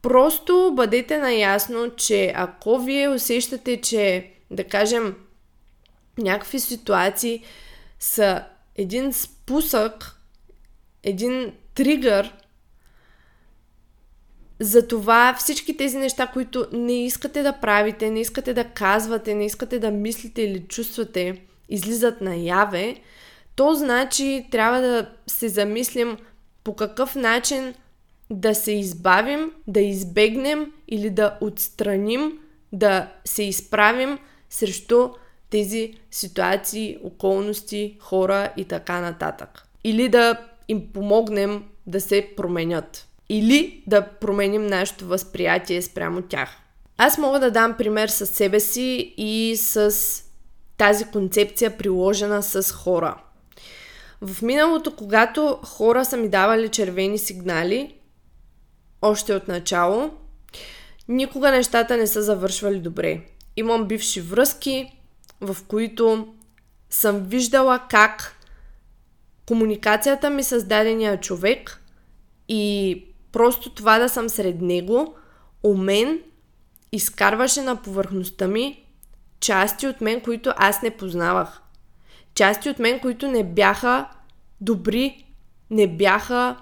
Просто 0.03 0.73
бъдете 0.77 1.19
наясно, 1.19 1.91
че 1.97 2.33
ако 2.37 2.79
вие 2.79 3.09
усещате, 3.09 3.81
че, 3.81 4.31
да 4.51 4.65
кажем, 4.65 5.15
някакви 6.19 6.61
ситуации 6.61 7.43
са 8.01 8.45
един 8.79 9.13
спусък, 9.13 10.21
един 11.03 11.53
тригър 11.75 12.35
за 14.61 14.89
това 14.89 15.35
всички 15.39 15.77
тези 15.77 15.99
неща, 15.99 16.27
които 16.27 16.67
не 16.73 17.05
искате 17.05 17.43
да 17.43 17.53
правите, 17.53 18.11
не 18.11 18.21
искате 18.21 18.55
да 18.55 18.65
казвате, 18.65 19.35
не 19.35 19.47
искате 19.47 19.79
да 19.79 19.91
мислите 19.91 20.43
или 20.43 20.61
чувствате, 20.61 21.43
излизат 21.69 22.21
наяве, 22.21 22.97
то 23.57 23.75
значи 23.75 24.47
трябва 24.51 24.81
да 24.81 25.11
се 25.27 25.49
замислим 25.49 26.17
по 26.65 26.77
какъв 26.77 27.15
начин 27.15 27.75
да 28.31 28.55
се 28.55 28.73
избавим, 28.73 29.53
да 29.67 29.81
избегнем 29.81 30.73
или 30.89 31.11
да 31.11 31.39
отстраним, 31.41 32.39
да 32.73 33.13
се 33.25 33.43
изправим 33.43 34.19
срещу 34.51 35.09
тези 35.51 35.95
ситуации, 36.11 36.99
околности, 37.05 37.97
хора 38.01 38.53
и 38.57 38.65
така 38.65 39.01
нататък. 39.01 39.67
Или 39.85 40.09
да 40.09 40.39
им 40.69 40.93
помогнем 40.93 41.65
да 41.87 42.01
се 42.01 42.29
променят. 42.37 43.09
Или 43.29 43.83
да 43.87 44.03
променим 44.03 44.67
нашето 44.67 45.07
възприятие 45.07 45.83
спрямо 45.83 46.23
тях. 46.23 46.57
Аз 46.97 47.19
мога 47.19 47.41
да 47.41 47.51
дам 47.51 47.75
пример 47.79 48.09
с 48.09 48.27
себе 48.27 48.61
си 48.61 49.15
и 49.17 49.57
с 49.57 49.95
тази 50.77 51.05
концепция 51.05 51.77
приложена 51.77 52.43
с 52.43 52.73
хора. 52.73 53.17
В 54.21 54.43
миналото, 54.43 54.97
когато 54.97 55.59
хора 55.65 56.05
са 56.05 56.17
ми 56.17 56.29
давали 56.29 56.69
червени 56.69 57.19
сигнали, 57.19 57.95
още 59.03 59.35
от 59.35 59.49
начало, 59.49 60.11
никога 61.09 61.51
нещата 61.51 61.97
не 61.97 62.07
са 62.07 62.23
завършвали 62.23 62.79
добре. 62.79 63.21
Имам 63.57 63.85
бивши 63.85 64.21
връзки, 64.21 64.98
в 65.41 65.57
които 65.69 66.35
съм 66.91 67.21
виждала 67.21 67.81
как 67.91 68.37
комуникацията 69.47 70.31
ми 70.31 70.43
с 70.43 70.65
дадения 70.65 71.21
човек 71.21 71.83
и 72.49 73.05
просто 73.33 73.71
това 73.71 73.99
да 73.99 74.09
съм 74.09 74.29
сред 74.29 74.61
него, 74.61 75.15
у 75.63 75.77
мен 75.77 76.21
изкарваше 76.93 77.63
на 77.63 77.83
повърхността 77.83 78.49
ми 78.49 78.85
части 79.41 79.87
от 79.87 80.01
мен, 80.01 80.21
които 80.21 80.53
аз 80.57 80.83
не 80.83 80.91
познавах. 80.91 81.61
Части 82.35 82.71
от 82.71 82.79
мен, 82.79 83.01
които 83.01 83.29
не 83.29 83.45
бяха 83.45 84.09
добри, 84.61 85.25
не 85.71 85.87
бяха 85.87 86.57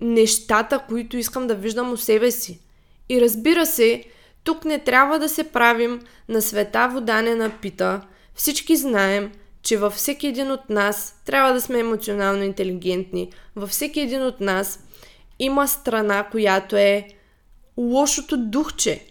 нещата, 0.00 0.84
които 0.88 1.16
искам 1.16 1.46
да 1.46 1.54
виждам 1.54 1.92
у 1.92 1.96
себе 1.96 2.30
си. 2.30 2.60
И 3.08 3.20
разбира 3.20 3.66
се, 3.66 4.04
Тук 4.46 4.64
не 4.64 4.78
трябва 4.78 5.18
да 5.18 5.28
се 5.28 5.44
правим 5.44 6.00
на 6.28 6.42
света 6.42 6.88
вода 6.92 7.22
не 7.22 7.34
напита. 7.34 8.00
Всички 8.34 8.76
знаем, 8.76 9.32
че 9.62 9.76
във 9.76 9.92
всеки 9.92 10.26
един 10.26 10.50
от 10.50 10.70
нас 10.70 11.20
трябва 11.24 11.52
да 11.52 11.60
сме 11.60 11.78
емоционално 11.78 12.42
интелигентни. 12.42 13.32
Във 13.56 13.70
всеки 13.70 14.00
един 14.00 14.22
от 14.22 14.40
нас 14.40 14.80
има 15.38 15.68
страна, 15.68 16.28
която 16.30 16.76
е 16.76 17.08
лошото 17.76 18.36
духче. 18.36 19.06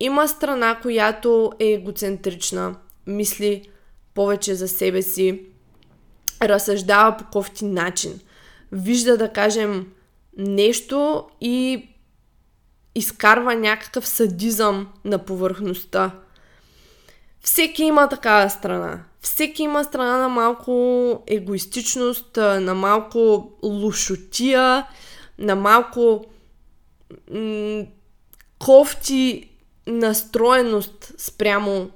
Има 0.00 0.28
страна, 0.28 0.78
която 0.82 1.52
е 1.58 1.66
егоцентрична, 1.66 2.76
мисли 3.06 3.68
повече 4.14 4.54
за 4.54 4.68
себе 4.68 5.02
си, 5.02 5.40
разсъждава 6.42 7.16
по 7.16 7.24
кофти 7.24 7.64
начин, 7.64 8.20
вижда, 8.72 9.16
да 9.16 9.28
кажем, 9.28 9.92
нещо 10.36 11.24
и 11.40 11.88
изкарва 12.94 13.54
някакъв 13.54 14.08
садизъм 14.08 14.88
на 15.04 15.18
повърхността. 15.18 16.10
Всеки 17.40 17.82
има 17.84 18.08
такава 18.08 18.50
страна. 18.50 19.00
Всеки 19.20 19.62
има 19.62 19.84
страна 19.84 20.18
на 20.18 20.28
малко 20.28 21.22
егоистичност, 21.26 22.36
на 22.36 22.74
малко 22.74 23.52
лошотия, 23.62 24.86
на 25.38 25.56
малко 25.56 26.24
м- 27.30 27.84
кофти 28.58 29.50
настроеност 29.86 31.12
спрямо 31.18 31.90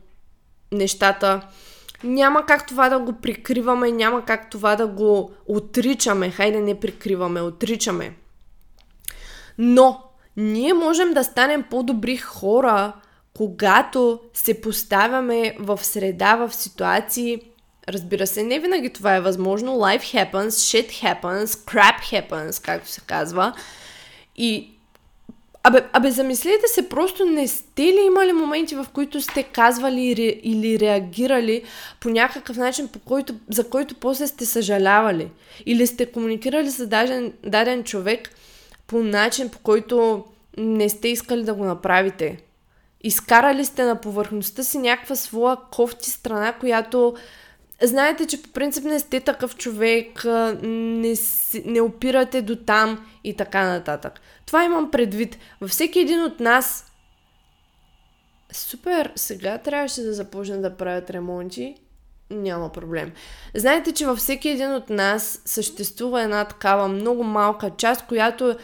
нещата. 0.72 1.48
Няма 2.04 2.46
как 2.46 2.66
това 2.66 2.88
да 2.88 2.98
го 2.98 3.12
прикриваме, 3.12 3.92
няма 3.92 4.24
как 4.24 4.50
това 4.50 4.76
да 4.76 4.86
го 4.86 5.32
отричаме. 5.46 6.30
Хайде 6.30 6.60
не 6.60 6.80
прикриваме, 6.80 7.40
отричаме. 7.40 8.16
Но 9.58 10.07
ние 10.38 10.74
можем 10.74 11.14
да 11.14 11.24
станем 11.24 11.64
по-добри 11.70 12.16
хора, 12.16 12.92
когато 13.36 14.20
се 14.34 14.60
поставяме 14.60 15.56
в 15.60 15.84
среда, 15.84 16.36
в 16.36 16.54
ситуации, 16.54 17.40
разбира 17.88 18.26
се, 18.26 18.42
не 18.42 18.58
винаги 18.58 18.90
това 18.90 19.16
е 19.16 19.20
възможно, 19.20 19.72
life 19.72 20.02
happens, 20.02 20.48
shit 20.48 20.88
happens, 20.90 21.44
crap 21.44 22.00
happens, 22.00 22.64
както 22.64 22.88
се 22.88 23.00
казва, 23.00 23.52
и 24.36 24.70
Абе, 25.62 25.82
абе, 25.92 26.10
замислете 26.10 26.66
се, 26.66 26.88
просто 26.88 27.24
не 27.24 27.48
сте 27.48 27.82
ли 27.82 28.00
имали 28.06 28.32
моменти, 28.32 28.74
в 28.74 28.86
които 28.92 29.20
сте 29.20 29.42
казвали 29.42 30.00
или 30.42 30.80
реагирали 30.80 31.62
по 32.00 32.08
някакъв 32.08 32.56
начин, 32.56 32.88
по 32.88 32.98
който, 32.98 33.34
за 33.48 33.68
който 33.68 33.94
после 33.94 34.26
сте 34.26 34.46
съжалявали? 34.46 35.30
Или 35.66 35.86
сте 35.86 36.06
комуникирали 36.06 36.70
с 36.70 36.86
даден, 36.86 37.32
даден 37.44 37.84
човек 37.84 38.30
по 38.88 39.02
начин, 39.02 39.48
по 39.48 39.58
който 39.58 40.24
не 40.58 40.88
сте 40.88 41.08
искали 41.08 41.44
да 41.44 41.54
го 41.54 41.64
направите? 41.64 42.42
Изкарали 43.00 43.64
сте 43.64 43.84
на 43.84 44.00
повърхността 44.00 44.62
си 44.62 44.78
някаква 44.78 45.16
своя 45.16 45.56
кофти 45.70 46.10
страна, 46.10 46.52
която 46.52 47.14
знаете, 47.82 48.26
че 48.26 48.42
по 48.42 48.48
принцип 48.48 48.84
не 48.84 49.00
сте 49.00 49.20
такъв 49.20 49.56
човек, 49.56 50.24
не, 50.62 51.14
не 51.64 51.80
опирате 51.80 52.42
до 52.42 52.56
там 52.56 53.06
и 53.24 53.36
така 53.36 53.68
нататък. 53.68 54.20
Това 54.46 54.64
имам 54.64 54.90
предвид. 54.90 55.38
Във 55.60 55.70
всеки 55.70 56.00
един 56.00 56.22
от 56.22 56.40
нас 56.40 56.84
Супер, 58.52 59.12
сега 59.16 59.58
трябваше 59.58 60.02
да 60.02 60.12
започна 60.12 60.60
да 60.60 60.76
правят 60.76 61.10
ремонти. 61.10 61.74
Няма 62.30 62.72
проблем. 62.72 63.12
Знаете, 63.54 63.92
че 63.92 64.06
във 64.06 64.18
всеки 64.18 64.48
един 64.48 64.74
от 64.74 64.90
нас 64.90 65.42
съществува 65.44 66.22
една 66.22 66.44
такава 66.44 66.88
много 66.88 67.24
малка 67.24 67.70
част, 67.76 68.06
която 68.06 68.56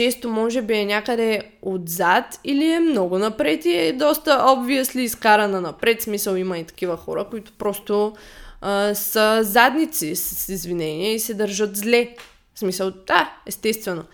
често 0.00 0.30
може 0.30 0.62
би 0.62 0.74
е 0.74 0.84
някъде 0.84 1.42
отзад 1.62 2.40
или 2.44 2.70
е 2.70 2.80
много 2.80 3.18
напред 3.18 3.64
и 3.64 3.76
е 3.76 3.92
доста 3.92 4.30
obviously 4.30 4.98
изкарана 4.98 5.60
напред. 5.60 6.02
Смисъл 6.02 6.36
има 6.36 6.58
и 6.58 6.64
такива 6.64 6.96
хора, 6.96 7.26
които 7.30 7.52
просто 7.52 8.12
а, 8.60 8.94
са 8.94 9.40
задници 9.42 10.16
с 10.16 10.48
извинения 10.48 11.14
и 11.14 11.18
се 11.18 11.34
държат 11.34 11.76
зле. 11.76 12.14
В 12.54 12.58
смисъл, 12.58 12.92
да, 13.06 13.36
естествено. 13.46 14.04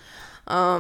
А, 0.46 0.78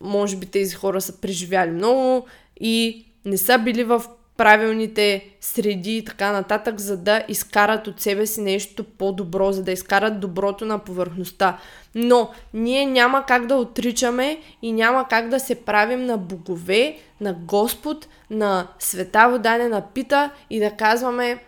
може 0.00 0.36
би 0.36 0.46
тези 0.46 0.74
хора 0.74 1.00
са 1.00 1.20
преживяли 1.20 1.70
много 1.70 2.26
и 2.60 3.06
не 3.24 3.36
са 3.36 3.58
били 3.58 3.84
в 3.84 4.04
правилните 4.36 5.24
среди 5.40 5.96
и 5.96 6.04
така 6.04 6.32
нататък, 6.32 6.80
за 6.80 6.96
да 6.96 7.24
изкарат 7.28 7.86
от 7.86 8.00
себе 8.00 8.26
си 8.26 8.40
нещо 8.40 8.84
по-добро, 8.84 9.52
за 9.52 9.62
да 9.62 9.72
изкарат 9.72 10.20
доброто 10.20 10.64
на 10.64 10.78
повърхността. 10.78 11.58
Но 11.94 12.30
ние 12.54 12.86
няма 12.86 13.24
как 13.26 13.46
да 13.46 13.54
отричаме 13.54 14.38
и 14.62 14.72
няма 14.72 15.08
как 15.08 15.28
да 15.28 15.40
се 15.40 15.54
правим 15.54 16.06
на 16.06 16.18
богове, 16.18 16.98
на 17.20 17.32
Господ, 17.32 18.08
на 18.30 18.66
света 18.78 19.28
вода 19.30 19.58
не 19.58 19.68
напита 19.68 20.30
и 20.50 20.60
да 20.60 20.70
казваме 20.70 21.38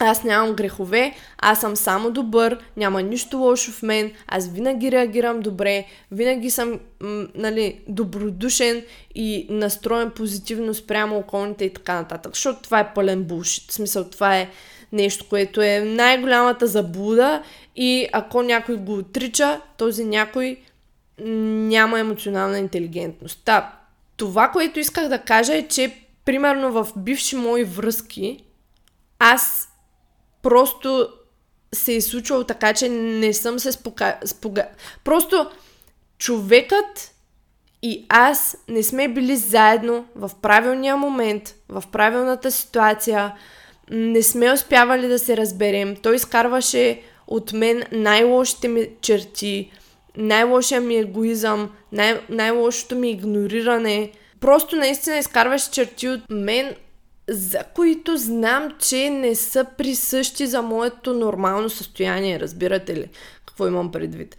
аз 0.00 0.24
нямам 0.24 0.54
грехове, 0.54 1.14
аз 1.38 1.60
съм 1.60 1.76
само 1.76 2.10
добър, 2.10 2.58
няма 2.76 3.02
нищо 3.02 3.38
лошо 3.38 3.72
в 3.72 3.82
мен, 3.82 4.12
аз 4.28 4.48
винаги 4.48 4.92
реагирам 4.92 5.40
добре, 5.40 5.84
винаги 6.12 6.50
съм 6.50 6.80
м- 7.00 7.26
нали, 7.34 7.80
добродушен 7.88 8.82
и 9.14 9.46
настроен 9.50 10.10
позитивно 10.10 10.74
спрямо 10.74 11.18
околните 11.18 11.64
и 11.64 11.74
така 11.74 11.94
нататък. 11.94 12.34
Защото 12.34 12.62
това 12.62 12.80
е 12.80 12.94
пълен 12.94 13.22
булшит. 13.22 13.70
В 13.70 13.74
смисъл, 13.74 14.04
това 14.10 14.38
е 14.38 14.50
нещо, 14.92 15.28
което 15.28 15.62
е 15.62 15.80
най-голямата 15.80 16.66
заблуда 16.66 17.42
и 17.76 18.08
ако 18.12 18.42
някой 18.42 18.76
го 18.76 18.94
отрича, 18.94 19.60
този 19.76 20.04
някой 20.04 20.56
няма 21.24 22.00
емоционална 22.00 22.58
интелигентност. 22.58 23.42
Та, 23.44 23.72
това, 24.16 24.48
което 24.48 24.80
исках 24.80 25.08
да 25.08 25.18
кажа 25.18 25.54
е, 25.54 25.68
че 25.68 25.92
примерно 26.24 26.72
в 26.72 26.88
бивши 26.96 27.36
мои 27.36 27.64
връзки, 27.64 28.44
аз 29.18 29.69
просто 30.42 31.08
се 31.74 31.94
е 31.94 32.00
случвало 32.00 32.44
така, 32.44 32.74
че 32.74 32.88
не 32.88 33.32
съм 33.32 33.58
се 33.58 33.72
спока... 33.72 34.18
спога... 34.24 34.66
Просто 35.04 35.50
човекът 36.18 37.14
и 37.82 38.06
аз 38.08 38.56
не 38.68 38.82
сме 38.82 39.08
били 39.08 39.36
заедно 39.36 40.06
в 40.16 40.30
правилния 40.42 40.96
момент, 40.96 41.54
в 41.68 41.84
правилната 41.92 42.50
ситуация, 42.50 43.34
не 43.90 44.22
сме 44.22 44.52
успявали 44.52 45.08
да 45.08 45.18
се 45.18 45.36
разберем. 45.36 45.96
Той 45.96 46.14
изкарваше 46.14 47.02
от 47.26 47.52
мен 47.52 47.82
най-лошите 47.92 48.68
ми 48.68 48.88
черти, 49.00 49.72
най-лошия 50.16 50.80
ми 50.80 50.96
егоизъм, 50.96 51.70
най- 51.92 52.20
най-лошото 52.28 52.96
ми 52.96 53.10
игнориране. 53.10 54.12
Просто 54.40 54.76
наистина 54.76 55.18
изкарваше 55.18 55.70
черти 55.70 56.08
от 56.08 56.20
мен, 56.30 56.74
за 57.30 57.64
които 57.74 58.16
знам, 58.16 58.70
че 58.78 59.10
не 59.10 59.34
са 59.34 59.66
присъщи 59.78 60.46
за 60.46 60.62
моето 60.62 61.14
нормално 61.14 61.70
състояние. 61.70 62.40
Разбирате 62.40 62.96
ли 62.96 63.08
какво 63.46 63.66
имам 63.66 63.92
предвид? 63.92 64.36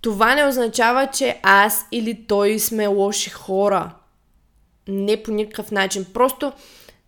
Това 0.00 0.34
не 0.34 0.46
означава, 0.46 1.06
че 1.06 1.40
аз 1.42 1.86
или 1.92 2.24
той 2.28 2.58
сме 2.58 2.86
лоши 2.86 3.30
хора. 3.30 3.90
Не 4.88 5.22
по 5.22 5.30
никакъв 5.30 5.70
начин. 5.70 6.06
Просто 6.14 6.52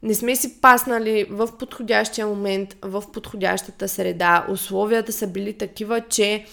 не 0.02 0.14
сме 0.14 0.36
си 0.36 0.60
паснали 0.60 1.26
в 1.30 1.48
подходящия 1.58 2.26
момент, 2.26 2.76
в 2.82 3.04
подходящата 3.12 3.88
среда. 3.88 4.46
Условията 4.50 5.12
са 5.12 5.26
били 5.26 5.58
такива, 5.58 6.00
че 6.00 6.44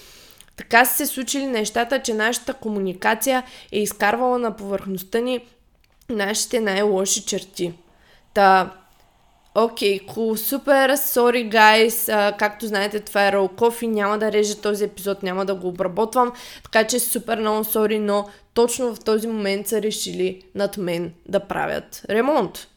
така 0.56 0.84
са 0.84 0.96
се 0.96 1.06
случили 1.06 1.46
нещата, 1.46 2.02
че 2.02 2.14
нашата 2.14 2.54
комуникация 2.54 3.42
е 3.72 3.78
изкарвала 3.78 4.38
на 4.38 4.56
повърхността 4.56 5.20
ни 5.20 5.40
нашите 6.08 6.60
най-лоши 6.60 7.24
черти. 7.24 7.72
Та, 8.34 8.70
окей, 9.54 10.00
okay, 10.00 10.06
cool, 10.06 10.36
супер, 10.36 10.90
sorry 10.90 11.52
guys, 11.52 12.36
както 12.38 12.66
знаете 12.66 13.00
това 13.00 13.28
е 13.28 13.32
Roll 13.32 13.52
Coffee, 13.52 13.86
няма 13.86 14.18
да 14.18 14.32
режа 14.32 14.60
този 14.60 14.84
епизод, 14.84 15.22
няма 15.22 15.46
да 15.46 15.54
го 15.54 15.68
обработвам, 15.68 16.32
така 16.64 16.86
че 16.86 17.00
супер 17.00 17.38
много 17.38 17.64
sorry, 17.64 17.98
но 17.98 18.28
точно 18.54 18.94
в 18.94 19.00
този 19.00 19.26
момент 19.26 19.68
са 19.68 19.82
решили 19.82 20.42
над 20.54 20.76
мен 20.76 21.12
да 21.26 21.40
правят 21.40 22.02
ремонт. 22.10 22.68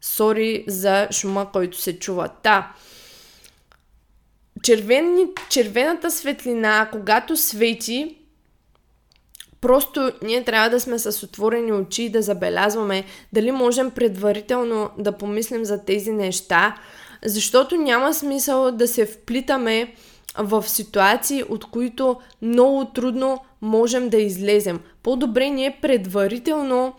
Сори 0.00 0.64
за 0.68 1.08
шума, 1.10 1.52
който 1.52 1.80
се 1.80 1.98
чува. 1.98 2.28
Та, 2.28 2.72
червени, 4.62 5.26
червената 5.50 6.10
светлина, 6.10 6.88
когато 6.92 7.36
свети, 7.36 8.16
Просто 9.62 10.12
ние 10.22 10.44
трябва 10.44 10.70
да 10.70 10.80
сме 10.80 10.98
с 10.98 11.22
отворени 11.22 11.72
очи 11.72 12.02
и 12.02 12.10
да 12.10 12.22
забелязваме 12.22 13.04
дали 13.32 13.52
можем 13.52 13.90
предварително 13.90 14.90
да 14.98 15.12
помислим 15.12 15.64
за 15.64 15.84
тези 15.84 16.12
неща, 16.12 16.76
защото 17.24 17.76
няма 17.76 18.14
смисъл 18.14 18.72
да 18.72 18.88
се 18.88 19.06
вплитаме 19.06 19.94
в 20.38 20.68
ситуации, 20.68 21.44
от 21.48 21.64
които 21.64 22.16
много 22.42 22.84
трудно 22.84 23.40
можем 23.60 24.08
да 24.08 24.16
излезем. 24.16 24.80
По-добре 25.02 25.50
ние 25.50 25.78
предварително 25.82 26.94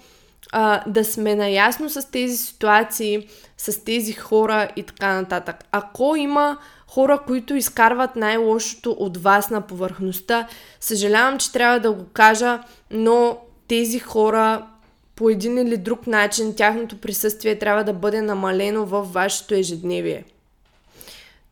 а, 0.51 0.83
да 0.87 1.05
сме 1.05 1.35
наясно 1.35 1.89
с 1.89 2.11
тези 2.11 2.37
ситуации, 2.37 3.27
с 3.57 3.83
тези 3.83 4.13
хора 4.13 4.69
и 4.75 4.83
така 4.83 5.13
нататък. 5.13 5.55
Ако 5.71 6.15
има 6.15 6.57
хора, 6.93 7.19
които 7.27 7.55
изкарват 7.55 8.15
най-лошото 8.15 8.91
от 8.91 9.17
вас 9.17 9.49
на 9.49 9.61
повърхността. 9.61 10.47
Съжалявам, 10.79 11.37
че 11.37 11.51
трябва 11.51 11.79
да 11.79 11.91
го 11.91 12.05
кажа, 12.13 12.63
но 12.91 13.37
тези 13.67 13.99
хора 13.99 14.67
по 15.15 15.29
един 15.29 15.57
или 15.57 15.77
друг 15.77 16.07
начин 16.07 16.55
тяхното 16.55 16.97
присъствие 16.97 17.59
трябва 17.59 17.83
да 17.83 17.93
бъде 17.93 18.21
намалено 18.21 18.85
в 18.85 19.01
вашето 19.03 19.53
ежедневие. 19.53 20.25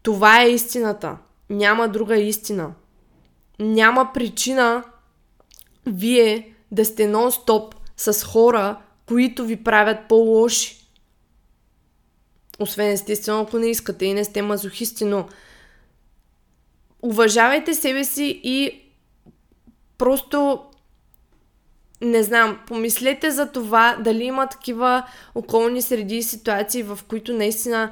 Това 0.03 0.41
е 0.41 0.49
истината. 0.49 1.17
Няма 1.49 1.87
друга 1.87 2.17
истина. 2.17 2.71
Няма 3.59 4.09
причина 4.13 4.83
вие 5.85 6.53
да 6.71 6.85
сте 6.85 7.07
нон-стоп 7.07 7.73
с 7.97 8.25
хора, 8.25 8.77
които 9.05 9.45
ви 9.45 9.63
правят 9.63 9.97
по-лоши. 10.09 10.80
Освен 12.61 12.91
естествено, 12.91 13.41
ако 13.41 13.59
не 13.59 13.69
искате 13.69 14.05
и 14.05 14.13
не 14.13 14.23
сте 14.23 14.41
мазохисти, 14.41 15.05
но 15.05 15.27
уважавайте 17.01 17.73
себе 17.73 18.03
си 18.03 18.41
и 18.43 18.81
просто 19.97 20.59
не 22.01 22.23
знам, 22.23 22.59
помислете 22.67 23.31
за 23.31 23.51
това 23.51 23.97
дали 24.03 24.23
има 24.23 24.47
такива 24.47 25.03
околни 25.35 25.81
среди 25.81 26.17
и 26.17 26.23
ситуации, 26.23 26.83
в 26.83 26.99
които 27.07 27.33
наистина, 27.33 27.91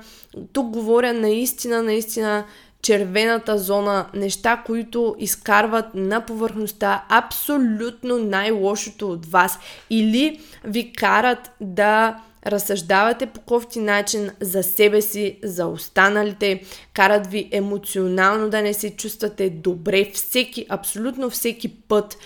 тук 0.54 0.68
говоря 0.68 1.14
наистина, 1.14 1.84
наистина 1.84 2.46
червената 2.82 3.58
зона, 3.58 4.06
неща, 4.14 4.64
които 4.66 5.16
изкарват 5.20 5.86
на 5.96 6.26
повърхността 6.26 7.06
абсолютно 7.10 8.18
най-лошото 8.18 9.12
от 9.12 9.26
вас 9.26 9.60
или 9.90 10.40
ви 10.64 10.94
карат 10.94 11.52
да 11.62 12.20
разсъждавате 12.52 13.26
по 13.26 13.42
кофти 13.42 13.80
начин 13.80 14.30
за 14.40 14.64
себе 14.64 15.02
си, 15.02 15.40
за 15.44 15.68
останалите, 15.68 16.64
карат 16.94 17.28
ви 17.28 17.50
емоционално 17.52 18.50
да 18.50 18.62
не 18.62 18.74
се 18.74 18.90
чувствате 18.96 19.50
добре 19.50 20.12
всеки, 20.14 20.66
абсолютно 20.70 21.30
всеки 21.30 21.70
път, 21.82 22.18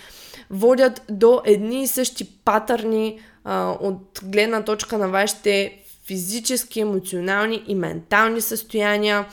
водят 0.50 1.02
до 1.10 1.42
едни 1.44 1.82
и 1.82 1.86
същи 1.86 2.24
патърни 2.44 3.20
а, 3.44 3.70
от 3.80 4.20
гледна 4.24 4.62
точка 4.64 4.98
на 4.98 5.08
вашите 5.08 5.78
физически, 6.06 6.80
емоционални 6.80 7.62
и 7.66 7.74
ментални 7.74 8.40
състояния. 8.40 9.26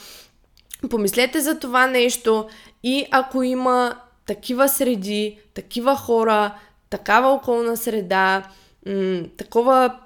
Помислете 0.89 1.39
за 1.39 1.59
това 1.59 1.87
нещо 1.87 2.47
и 2.83 3.05
ако 3.11 3.43
има 3.43 3.95
такива 4.25 4.69
среди, 4.69 5.39
такива 5.53 5.95
хора, 5.95 6.55
такава 6.89 7.29
околна 7.29 7.77
среда, 7.77 8.43
м- 8.87 9.23
такова 9.37 9.99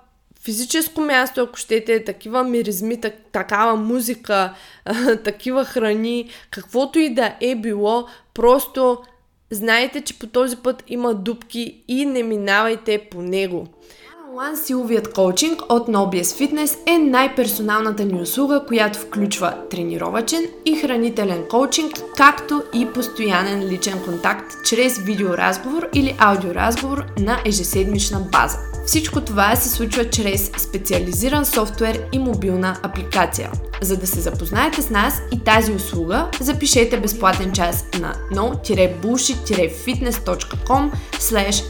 физическо 0.46 1.02
място, 1.02 1.42
ако 1.42 1.58
щете, 1.58 2.04
такива 2.04 2.44
миризми, 2.44 3.02
так, 3.02 3.14
такава 3.32 3.76
музика, 3.76 4.54
такива 5.24 5.66
храни, 5.66 6.30
каквото 6.52 7.00
и 7.00 7.14
да 7.14 7.36
е 7.42 7.56
било, 7.56 8.08
просто 8.34 8.98
знайте, 9.52 10.02
че 10.02 10.20
по 10.20 10.28
този 10.28 10.58
път 10.58 10.84
има 10.88 11.14
дупки 11.14 11.84
и 11.88 12.06
не 12.06 12.24
минавайте 12.24 13.08
по 13.12 13.22
него. 13.22 13.68
One 14.36 14.66
силовият 14.66 15.14
коучинг 15.14 15.62
от 15.70 15.88
NoBS 15.88 16.24
Fitness 16.24 16.78
е 16.86 16.98
най-персоналната 16.98 18.06
ни 18.06 18.22
услуга, 18.22 18.64
която 18.68 19.00
включва 19.00 19.54
тренировачен 19.70 20.48
и 20.66 20.76
хранителен 20.76 21.44
коучинг, 21.50 21.92
както 22.18 22.64
и 22.74 22.88
постоянен 22.94 23.70
личен 23.70 24.04
контакт 24.06 24.54
чрез 24.66 24.98
видеоразговор 24.98 25.88
или 25.94 26.16
аудиоразговор 26.20 27.06
на 27.20 27.42
ежеседмична 27.46 28.20
база. 28.32 28.58
Всичко 28.86 29.22
това 29.22 29.56
се 29.56 29.70
случва 29.70 30.10
чрез 30.10 30.52
специализиран 30.58 31.46
софтуер 31.46 32.02
и 32.12 32.20
мобилна 32.20 32.78
апликация. 32.84 33.52
За 33.82 33.98
да 33.98 34.08
се 34.08 34.20
запознаете 34.20 34.82
с 34.82 34.90
нас 34.90 35.22
и 35.32 35.40
тази 35.40 35.72
услуга, 35.72 36.30
запишете 36.40 37.00
безплатен 37.00 37.52
час 37.52 37.86
на 38.00 38.16
no-bullshit-fitness.com 38.32 40.92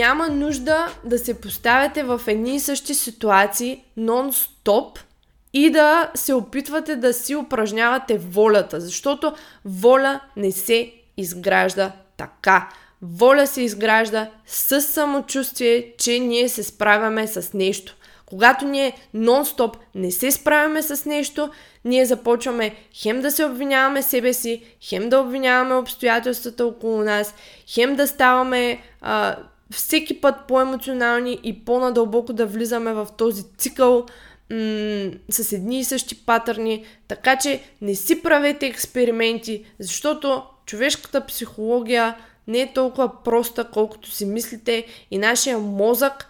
Няма 0.00 0.28
нужда 0.28 0.86
да 1.04 1.18
се 1.18 1.40
поставяте 1.40 2.02
в 2.02 2.20
едни 2.26 2.56
и 2.56 2.60
същи 2.60 2.94
ситуации 2.94 3.84
нон-стоп– 3.98 4.98
и 5.52 5.70
да 5.70 6.10
се 6.14 6.34
опитвате 6.34 6.96
да 6.96 7.12
си 7.12 7.36
упражнявате 7.36 8.18
волята, 8.18 8.80
защото 8.80 9.34
воля 9.64 10.20
не 10.36 10.52
се 10.52 10.92
изгражда 11.16 11.92
така. 12.16 12.68
Воля 13.02 13.46
се 13.46 13.62
изгражда 13.62 14.30
с 14.46 14.82
самочувствие, 14.82 15.92
че 15.98 16.18
ние 16.18 16.48
се 16.48 16.62
справяме 16.62 17.26
с 17.26 17.52
нещо. 17.54 17.96
Когато 18.26 18.64
ние 18.64 18.92
нон-стоп 19.14 19.74
не 19.94 20.10
се 20.10 20.30
справяме 20.30 20.82
с 20.82 21.04
нещо, 21.04 21.50
ние 21.84 22.06
започваме 22.06 22.74
хем 22.94 23.20
да 23.20 23.30
се 23.30 23.44
обвиняваме 23.44 24.02
себе 24.02 24.32
си, 24.32 24.62
хем 24.80 25.08
да 25.08 25.18
обвиняваме 25.18 25.74
обстоятелствата 25.74 26.66
около 26.66 27.02
нас, 27.02 27.34
хем 27.66 27.96
да 27.96 28.06
ставаме 28.06 28.78
а, 29.00 29.36
всеки 29.72 30.20
път 30.20 30.34
по-емоционални 30.48 31.40
и 31.42 31.64
по-надълбоко 31.64 32.32
да 32.32 32.46
влизаме 32.46 32.92
в 32.92 33.08
този 33.16 33.42
цикъл 33.58 34.06
м- 34.50 35.10
с 35.30 35.52
едни 35.52 35.78
и 35.78 35.84
същи 35.84 36.26
патърни, 36.26 36.84
така 37.08 37.36
че 37.36 37.62
не 37.80 37.94
си 37.94 38.22
правете 38.22 38.66
експерименти, 38.66 39.64
защото 39.78 40.42
човешката 40.66 41.26
психология 41.26 42.16
не 42.46 42.60
е 42.60 42.72
толкова 42.72 43.22
проста, 43.22 43.64
колкото 43.64 44.10
си 44.10 44.26
мислите 44.26 44.86
и 45.10 45.18
нашия 45.18 45.58
мозък 45.58 46.28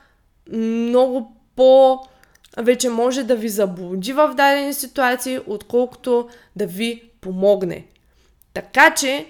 много 0.53 1.37
по 1.57 1.99
вече 2.59 2.89
може 2.89 3.23
да 3.23 3.37
ви 3.37 3.49
заблуди 3.49 4.13
в 4.13 4.35
дадени 4.37 4.75
ситуации, 4.75 5.39
отколкото 5.47 6.29
да 6.57 6.67
ви 6.67 7.03
помогне. 7.21 7.87
Така 8.55 8.95
че, 8.95 9.27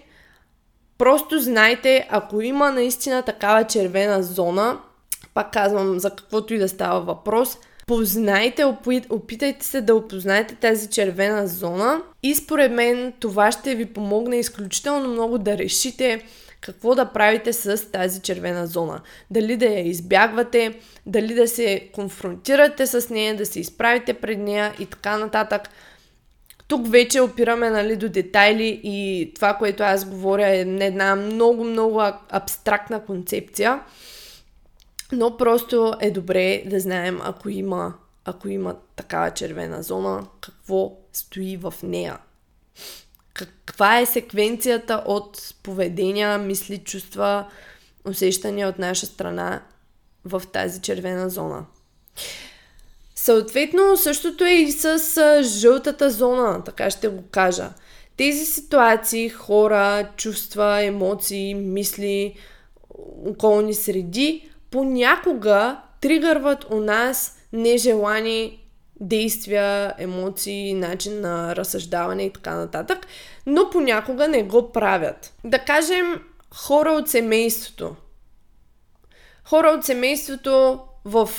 просто 1.01 1.41
знайте, 1.41 2.07
ако 2.11 2.41
има 2.41 2.71
наистина 2.71 3.23
такава 3.23 3.65
червена 3.65 4.23
зона, 4.23 4.79
пак 5.35 5.53
казвам 5.53 5.99
за 5.99 6.11
каквото 6.11 6.55
и 6.55 6.59
да 6.59 6.69
става 6.69 7.01
въпрос– 7.01 7.59
познайте, 7.91 8.65
опитайте 9.11 9.67
се 9.67 9.81
да 9.81 9.95
опознаете 9.95 10.55
тази 10.55 10.89
червена 10.89 11.47
зона 11.47 12.03
и 12.23 12.35
според 12.35 12.73
мен 12.73 13.13
това 13.21 13.53
ще 13.53 13.75
ви 13.75 13.87
помогне 13.87 14.37
изключително 14.37 15.09
много 15.09 15.39
да 15.39 15.59
решите 15.59 16.23
какво 16.61 16.95
да 16.95 17.05
правите 17.05 17.53
с 17.53 17.91
тази 17.93 18.21
червена 18.21 18.67
зона. 18.67 19.01
Дали 19.31 19.57
да 19.57 19.67
я 19.67 19.89
избягвате, 19.89 20.75
дали 21.07 21.35
да 21.35 21.49
се 21.49 21.89
конфронтирате 21.93 22.87
с 22.87 23.11
нея, 23.11 23.37
да 23.37 23.47
се 23.47 23.61
изправите 23.61 24.15
пред 24.15 24.39
нея 24.39 24.75
и 24.79 24.87
така 24.87 25.19
нататък. 25.19 25.63
Тук 26.71 26.89
вече 26.89 27.21
опираме 27.21 27.71
нали, 27.71 27.97
до 27.97 28.09
детайли 28.09 28.81
и 28.85 29.33
това, 29.35 29.55
което 29.55 29.83
аз 29.83 30.05
говоря 30.05 30.47
е 30.47 30.61
една 30.61 31.17
много-много 31.17 32.03
абстрактна 32.31 33.05
концепция. 33.05 33.83
Но 35.13 35.37
просто 35.37 35.95
е 36.01 36.11
добре 36.11 36.63
да 36.67 36.81
знаем, 36.81 37.21
ако 37.23 37.49
има, 37.49 37.95
ако 38.25 38.49
има 38.49 38.77
такава 38.97 39.31
червена 39.31 39.83
зона, 39.83 40.27
какво 40.41 40.93
стои 41.13 41.57
в 41.57 41.75
нея. 41.83 42.19
Каква 43.35 44.01
е 44.01 44.07
секвенцията 44.07 45.03
от 45.07 45.55
поведения, 45.63 46.39
мисли, 46.39 46.79
чувства, 46.79 47.47
усещания 48.05 48.69
от 48.69 48.79
наша 48.79 49.07
страна 49.07 49.63
в 50.25 50.43
тази 50.53 50.81
червена 50.81 51.31
зона. 51.31 51.67
Съответно, 53.23 53.97
същото 53.97 54.45
е 54.45 54.51
и 54.51 54.73
с 54.73 54.99
жълтата 55.43 56.11
зона, 56.11 56.65
така 56.65 56.91
ще 56.91 57.09
го 57.09 57.23
кажа. 57.31 57.69
Тези 58.17 58.45
ситуации, 58.47 59.29
хора, 59.29 60.11
чувства, 60.17 60.83
емоции, 60.83 61.55
мисли, 61.55 62.35
околни 63.27 63.75
среди 63.75 64.51
понякога 64.71 65.81
тригърват 66.01 66.71
у 66.71 66.81
нас 66.81 67.39
нежелани 67.53 68.69
действия, 69.01 69.95
емоции, 69.99 70.75
начин 70.75 71.21
на 71.21 71.57
разсъждаване 71.57 72.23
и 72.23 72.33
така 72.33 72.55
нататък, 72.55 73.07
но 73.47 73.71
понякога 73.71 74.29
не 74.29 74.43
го 74.43 74.73
правят. 74.73 75.35
Да 75.45 75.59
кажем 75.59 76.23
хора 76.55 76.91
от 76.91 77.09
семейството. 77.09 77.97
Хора 79.45 79.69
от 79.69 79.85
семейството 79.85 80.81
в 81.05 81.31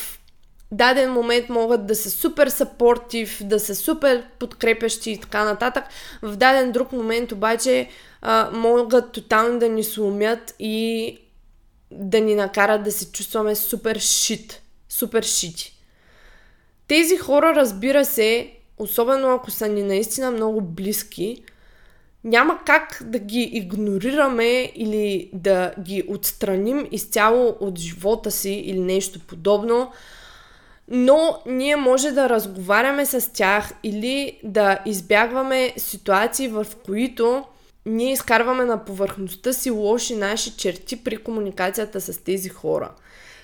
даден 0.72 1.12
момент 1.12 1.50
могат 1.50 1.86
да 1.86 1.96
са 1.96 2.12
супер 2.12 2.48
сапортив, 2.48 3.44
да 3.44 3.60
са 3.60 3.76
супер 3.76 4.24
подкрепящи 4.40 5.12
и 5.12 5.18
така 5.18 5.44
нататък. 5.44 5.84
В 6.22 6.36
даден 6.36 6.72
друг 6.72 6.92
момент 6.92 7.32
обаче 7.32 7.90
а, 8.22 8.50
могат 8.54 9.12
тотално 9.12 9.60
да 9.60 9.70
ни 9.70 9.84
сломят 9.84 10.56
и 10.60 11.18
да 11.92 12.20
ни 12.20 12.36
накарат 12.36 12.84
да 12.84 12.92
се 12.92 13.12
чувстваме 13.12 13.56
супер 13.56 14.00
шит. 14.00 14.62
супер 14.90 15.24
шити. 15.24 15.78
Тези 16.88 17.18
хора, 17.18 17.56
разбира 17.56 18.06
се, 18.06 18.52
особено 18.78 19.34
ако 19.34 19.52
са 19.52 19.68
ни 19.68 19.84
наистина 19.84 20.32
много 20.32 20.62
близки, 20.62 21.44
няма 22.24 22.60
как 22.66 23.04
да 23.06 23.20
ги 23.20 23.42
игнорираме 23.42 24.72
или 24.76 25.30
да 25.34 25.74
ги 25.80 26.04
отстраним 26.08 26.88
изцяло 26.92 27.58
от 27.60 27.80
живота 27.80 28.32
си 28.32 28.52
или 28.52 28.80
нещо 28.80 29.20
подобно, 29.28 29.92
но 30.94 31.42
ние 31.46 31.76
може 31.76 32.12
да 32.12 32.30
разговаряме 32.30 33.06
с 33.06 33.34
тях 33.34 33.72
или 33.84 34.40
да 34.44 34.80
избягваме 34.86 35.74
ситуации, 35.78 36.48
в 36.48 36.68
които 36.86 37.44
ние 37.86 38.12
изкарваме 38.12 38.66
на 38.66 38.86
повърхността 38.86 39.54
си 39.54 39.70
лоши 39.70 40.16
наши 40.16 40.58
черти 40.58 41.04
при 41.04 41.18
комуникацията 41.18 42.02
с 42.02 42.24
тези 42.24 42.50
хора. 42.50 42.92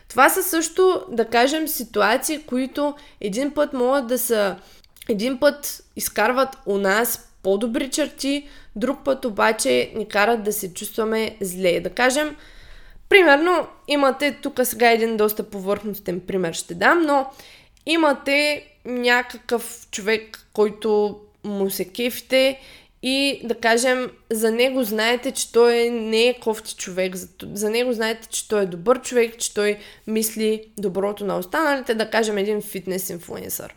Това 0.09 0.29
са 0.29 0.43
също, 0.43 1.05
да 1.11 1.25
кажем, 1.25 1.67
ситуации, 1.67 2.43
които 2.43 2.95
един 3.21 3.53
път 3.53 3.73
могат 3.73 4.07
да 4.07 4.19
са 4.19 4.55
един 5.09 5.39
път 5.39 5.83
изкарват 5.95 6.57
у 6.65 6.77
нас 6.77 7.29
по-добри 7.43 7.89
черти, 7.89 8.47
друг 8.75 8.99
път 9.05 9.25
обаче 9.25 9.91
ни 9.95 10.07
карат 10.07 10.43
да 10.43 10.53
се 10.53 10.73
чувстваме 10.73 11.37
зле. 11.41 11.79
Да 11.79 11.89
кажем, 11.89 12.35
примерно, 13.09 13.67
имате 13.87 14.37
тук 14.41 14.59
сега 14.63 14.91
един 14.91 15.17
доста 15.17 15.43
повърхностен 15.43 16.19
пример 16.19 16.53
ще 16.53 16.73
дам, 16.73 17.01
но 17.01 17.25
имате 17.85 18.67
някакъв 18.85 19.87
човек, 19.91 20.47
който 20.53 21.19
му 21.43 21.69
се 21.69 21.85
кефите 21.85 22.59
и 23.03 23.41
да 23.43 23.55
кажем, 23.55 24.11
за 24.31 24.51
него 24.51 24.83
знаете, 24.83 25.31
че 25.31 25.51
той 25.51 25.89
не 25.89 26.27
е 26.27 26.39
кофти 26.39 26.75
човек, 26.75 27.15
за, 27.15 27.27
за 27.53 27.69
него 27.69 27.93
знаете, 27.93 28.27
че 28.29 28.47
той 28.47 28.63
е 28.63 28.65
добър 28.65 29.01
човек, 29.01 29.37
че 29.37 29.53
той 29.53 29.79
мисли 30.07 30.63
доброто 30.77 31.25
на 31.25 31.37
останалите, 31.37 31.95
да 31.95 32.09
кажем 32.09 32.37
един 32.37 32.61
фитнес 32.61 33.09
инфлуенсър. 33.09 33.75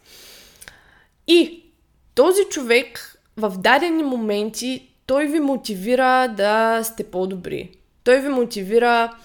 И 1.27 1.65
този 2.15 2.45
човек 2.51 3.19
в 3.37 3.55
дадени 3.59 4.03
моменти 4.03 4.89
той 5.07 5.27
ви 5.27 5.41
мотивира 5.41 6.35
да 6.37 6.81
сте 6.85 7.05
по-добри. 7.05 7.71
Той 8.05 8.21
ви 8.21 8.29
мотивира 8.29 9.17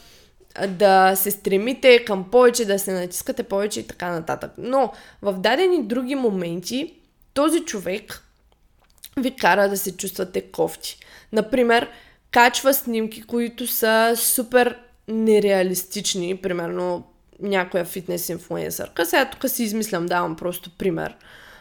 да 0.67 1.15
се 1.15 1.31
стремите 1.31 2.05
към 2.05 2.31
повече, 2.31 2.65
да 2.65 2.79
се 2.79 2.93
натискате 2.93 3.43
повече 3.43 3.79
и 3.79 3.87
така 3.87 4.09
нататък. 4.11 4.51
Но 4.57 4.93
в 5.21 5.33
дадени 5.33 5.83
други 5.83 6.15
моменти 6.15 6.93
този 7.33 7.59
човек 7.59 8.23
ви 9.17 9.35
кара 9.35 9.69
да 9.69 9.77
се 9.77 9.97
чувствате 9.97 10.41
кофти. 10.41 10.97
Например, 11.31 11.89
качва 12.31 12.73
снимки, 12.73 13.21
които 13.21 13.67
са 13.67 14.13
супер 14.15 14.77
нереалистични, 15.07 16.37
примерно 16.37 17.07
някоя 17.39 17.85
фитнес 17.85 18.29
инфлуенсърка. 18.29 19.05
Сега 19.05 19.29
тук 19.29 19.49
си 19.49 19.63
измислям, 19.63 20.05
давам 20.05 20.35
просто 20.35 20.69
пример 20.77 21.15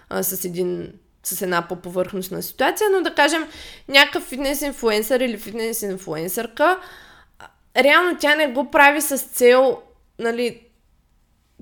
а, 0.09 0.23
с 0.23 0.45
един 0.45 0.93
с 1.23 1.43
една 1.43 1.69
по-повърхностна 1.69 2.43
ситуация, 2.43 2.91
но 2.93 3.03
да 3.03 3.15
кажем 3.15 3.47
някакъв 3.89 4.23
фитнес 4.23 4.63
инфлуенсър 4.63 5.21
или 5.21 5.39
фитнес 5.39 5.83
инфлуенсърка, 5.83 6.79
реално 7.77 8.17
тя 8.21 8.35
не 8.35 8.49
го 8.49 8.71
прави 8.71 9.01
с 9.01 9.19
цел, 9.19 9.79
нали, 10.19 10.61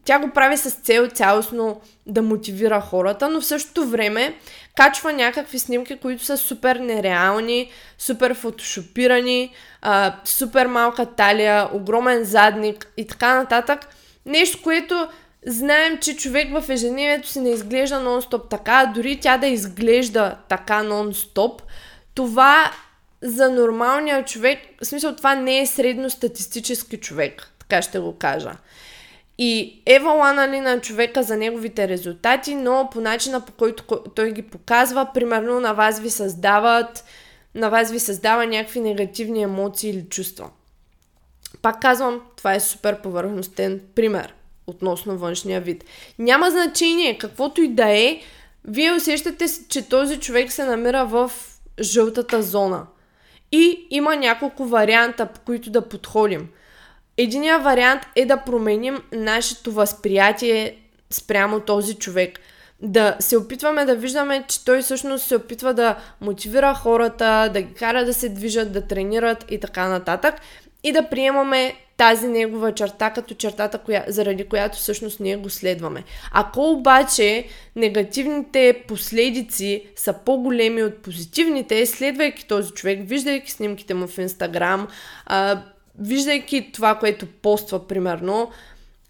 тя 0.05 0.19
го 0.19 0.31
прави 0.31 0.57
с 0.57 0.71
цел 0.71 1.09
цялостно 1.09 1.81
да 2.07 2.23
мотивира 2.23 2.81
хората, 2.81 3.29
но 3.29 3.41
в 3.41 3.47
същото 3.47 3.87
време 3.87 4.35
качва 4.77 5.13
някакви 5.13 5.59
снимки, 5.59 5.99
които 5.99 6.25
са 6.25 6.37
супер 6.37 6.77
нереални, 6.77 7.71
супер 7.99 8.35
фотошопирани, 8.35 9.53
а, 9.83 10.17
супер 10.25 10.67
малка 10.67 11.07
талия, 11.07 11.69
огромен 11.73 12.25
задник 12.25 12.93
и 12.97 13.07
така 13.07 13.35
нататък. 13.35 13.81
Нещо, 14.27 14.63
което 14.63 15.09
знаем, 15.47 15.99
че 16.01 16.17
човек 16.17 16.61
в 16.61 16.71
ежедневието 16.71 17.29
си 17.29 17.41
не 17.41 17.51
изглежда 17.51 17.97
нон-стоп 17.97 18.51
така, 18.51 18.93
дори 18.95 19.21
тя 19.21 19.39
да 19.39 19.47
изглежда 19.47 20.37
така 20.49 20.83
нон-стоп, 20.83 21.61
това 22.15 22.71
за 23.23 23.51
нормалния 23.51 24.25
човек, 24.25 24.59
в 24.83 24.87
смисъл 24.87 25.17
това 25.17 25.35
не 25.35 25.61
е 25.61 25.67
средностатистически 25.67 26.97
човек, 26.97 27.53
така 27.59 27.83
ще 27.83 27.99
го 27.99 28.19
кажа. 28.19 28.53
И 29.39 29.83
евала 29.87 30.33
нали, 30.33 30.61
на 30.61 30.81
човека 30.81 31.23
за 31.23 31.37
неговите 31.37 31.89
резултати, 31.89 32.55
но 32.55 32.89
по 32.93 33.01
начина 33.01 33.41
по 33.41 33.53
който 33.53 33.85
той 34.15 34.33
ги 34.33 34.43
показва, 34.43 35.09
примерно 35.15 35.61
на 35.61 35.73
вас 35.73 36.01
ви 36.01 36.11
създават, 36.11 37.05
на 37.55 37.69
вас 37.69 37.91
ви 37.91 37.99
създава 37.99 38.47
някакви 38.47 38.81
негативни 38.81 39.43
емоции 39.43 39.91
или 39.91 40.03
чувства. 40.09 40.51
Пак 41.63 41.81
казвам, 41.81 42.21
това 42.37 42.55
е 42.55 42.61
супер 42.61 43.01
повърхностен 43.01 43.81
пример 43.95 44.35
относно 44.67 45.19
външния 45.19 45.61
вид. 45.61 45.85
Няма 46.19 46.51
значение, 46.51 47.19
каквото 47.19 47.63
и 47.63 47.69
да 47.69 47.89
е, 47.89 48.21
вие 48.65 48.93
усещате, 48.93 49.47
че 49.69 49.89
този 49.89 50.21
човек 50.21 50.53
се 50.53 50.65
намира 50.65 51.05
в 51.07 51.33
жълтата 51.81 52.43
зона. 52.43 52.87
И 53.53 53.87
има 53.91 54.17
няколко 54.17 54.65
варианта, 54.65 55.27
по 55.27 55.41
които 55.41 55.71
да 55.71 55.89
подходим. 55.89 56.49
Единият 57.17 57.63
вариант 57.63 58.03
е 58.17 58.27
да 58.27 58.37
променим 58.37 58.99
нашето 59.13 59.73
възприятие 59.73 60.77
спрямо 61.11 61.61
този 61.61 61.95
човек. 61.95 62.39
Да 62.83 63.17
се 63.21 63.37
опитваме 63.37 63.85
да 63.85 63.97
виждаме, 63.97 64.45
че 64.49 64.65
той 64.65 64.83
всъщност 64.83 65.27
се 65.27 65.37
опитва 65.37 65.75
да 65.75 65.97
мотивира 66.21 66.75
хората, 66.75 67.51
да 67.53 67.63
ги 67.63 67.75
кара 67.75 68.05
да 68.05 68.15
се 68.15 68.29
движат, 68.29 68.73
да 68.73 68.87
тренират 68.87 69.45
и 69.51 69.61
така 69.61 69.89
нататък. 69.89 70.35
И 70.85 70.93
да 70.93 71.09
приемаме 71.09 71.75
тази 71.97 72.29
негова 72.29 72.75
черта 72.75 73.11
като 73.11 73.35
чертата, 73.35 73.79
коя, 73.79 74.05
заради 74.09 74.45
която 74.45 74.79
всъщност 74.79 75.21
ние 75.21 75.37
го 75.37 75.51
следваме. 75.51 76.05
Ако 76.33 76.71
обаче 76.71 77.47
негативните 77.77 78.83
последици 78.89 79.87
са 79.97 80.13
по-големи 80.13 80.83
от 80.83 81.03
позитивните, 81.03 81.87
следвайки 81.87 82.49
този 82.49 82.71
човек, 82.71 83.01
виждайки 83.03 83.51
снимките 83.51 83.95
му 83.95 84.07
в 84.07 84.19
Инстаграм, 84.19 84.89
виждайки 85.99 86.73
това, 86.73 86.95
което 86.95 87.27
поства, 87.27 87.87
примерно, 87.89 88.51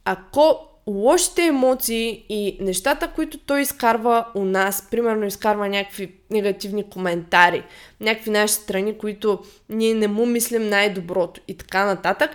ако 0.04 0.71
лошите 0.86 1.46
емоции 1.46 2.24
и 2.28 2.58
нещата, 2.60 3.08
които 3.08 3.38
той 3.38 3.60
изкарва 3.60 4.26
у 4.34 4.44
нас, 4.44 4.88
примерно 4.90 5.26
изкарва 5.26 5.68
някакви 5.68 6.14
негативни 6.30 6.90
коментари, 6.90 7.62
някакви 8.00 8.30
наши 8.30 8.54
страни, 8.54 8.98
които 8.98 9.38
ние 9.68 9.94
не 9.94 10.08
му 10.08 10.26
мислим 10.26 10.68
най-доброто 10.68 11.40
и 11.48 11.56
така 11.56 11.84
нататък, 11.84 12.30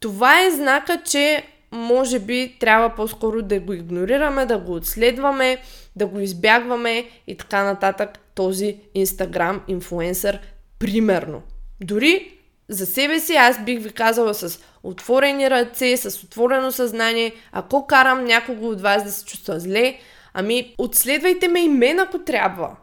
това 0.00 0.42
е 0.42 0.50
знака, 0.50 1.02
че 1.04 1.42
може 1.70 2.18
би 2.18 2.56
трябва 2.60 2.94
по-скоро 2.94 3.42
да 3.42 3.60
го 3.60 3.72
игнорираме, 3.72 4.46
да 4.46 4.58
го 4.58 4.72
отследваме, 4.72 5.58
да 5.96 6.06
го 6.06 6.20
избягваме 6.20 7.04
и 7.26 7.36
така 7.36 7.64
нататък 7.64 8.18
този 8.34 8.76
Инстаграм 8.94 9.62
инфлуенсър 9.68 10.38
примерно. 10.78 11.42
Дори 11.80 12.35
за 12.68 12.86
себе 12.86 13.20
си 13.20 13.34
аз 13.34 13.64
бих 13.64 13.82
ви 13.82 13.92
казала 13.92 14.34
с 14.34 14.58
отворени 14.82 15.50
ръце, 15.50 15.96
с 15.96 16.24
отворено 16.24 16.72
съзнание, 16.72 17.32
ако 17.52 17.86
карам 17.86 18.24
някого 18.24 18.68
от 18.68 18.80
вас 18.80 19.04
да 19.04 19.12
се 19.12 19.24
чувства 19.24 19.60
зле, 19.60 19.98
ами 20.34 20.74
отследвайте 20.78 21.48
ме 21.48 21.60
и 21.60 21.68
мен 21.68 21.98
ако 22.00 22.18
трябва. 22.18 22.76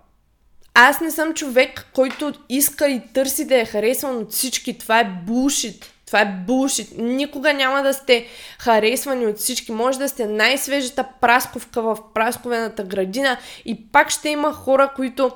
Аз 0.74 1.02
не 1.02 1.12
съм 1.12 1.34
човек, 1.34 1.88
който 1.94 2.34
иска 2.50 2.90
и 2.90 3.02
търси 3.14 3.48
да 3.48 3.62
е 3.62 3.66
харесван 3.66 4.18
от 4.18 4.32
всички. 4.32 4.78
Това 4.78 5.00
е 5.00 5.22
булшит. 5.26 5.94
Това 6.06 6.22
е 6.22 6.44
булшит. 6.48 6.88
Никога 6.98 7.54
няма 7.54 7.84
да 7.84 7.94
сте 7.94 8.26
харесвани 8.60 9.28
от 9.28 9.38
всички. 9.38 9.72
Може 9.72 10.00
да 10.00 10.10
сте 10.10 10.26
най-свежата 10.26 11.06
прасковка 11.22 11.82
в 11.82 11.98
прасковената 12.14 12.84
градина 12.84 13.38
и 13.66 13.88
пак 13.92 14.10
ще 14.10 14.30
има 14.30 14.54
хора, 14.54 14.92
които 14.96 15.32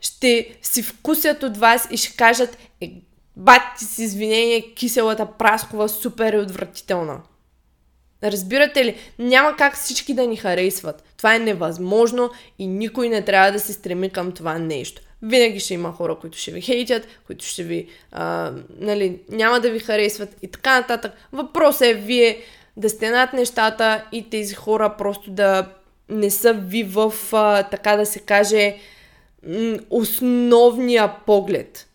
ще 0.00 0.58
си 0.62 0.82
вкусят 0.82 1.42
от 1.42 1.56
вас 1.56 1.88
и 1.90 1.96
ще 1.96 2.16
кажат, 2.16 2.58
е, 2.80 2.92
бати 3.38 3.84
с 3.84 3.98
извинение, 3.98 4.74
киселата 4.74 5.26
праскова 5.38 5.88
супер 5.88 6.32
е 6.32 6.38
отвратителна. 6.38 7.20
Разбирате 8.22 8.84
ли? 8.84 8.96
Няма 9.18 9.56
как 9.56 9.76
всички 9.76 10.14
да 10.14 10.26
ни 10.26 10.36
харесват. 10.36 11.04
Това 11.16 11.34
е 11.34 11.38
невъзможно 11.38 12.30
и 12.58 12.66
никой 12.66 13.08
не 13.08 13.24
трябва 13.24 13.52
да 13.52 13.60
се 13.60 13.72
стреми 13.72 14.10
към 14.10 14.32
това 14.32 14.58
нещо. 14.58 15.02
Винаги 15.22 15.60
ще 15.60 15.74
има 15.74 15.92
хора, 15.92 16.16
които 16.20 16.38
ще 16.38 16.50
ви 16.50 16.60
хейтят, 16.60 17.06
които 17.26 17.44
ще 17.44 17.62
ви, 17.62 17.88
а, 18.12 18.52
нали, 18.78 19.20
няма 19.28 19.60
да 19.60 19.70
ви 19.70 19.78
харесват 19.78 20.36
и 20.42 20.48
така 20.48 20.80
нататък. 20.80 21.12
Въпросът 21.32 21.82
е 21.82 21.94
вие 21.94 22.38
да 22.76 22.88
сте 22.88 23.10
над 23.10 23.32
нещата 23.32 24.04
и 24.12 24.30
тези 24.30 24.54
хора 24.54 24.94
просто 24.98 25.30
да 25.30 25.68
не 26.08 26.30
са 26.30 26.52
ви 26.52 26.82
в, 26.82 27.14
а, 27.32 27.62
така 27.62 27.96
да 27.96 28.06
се 28.06 28.18
каже, 28.18 28.76
основния 29.90 31.14
поглед. 31.26 31.87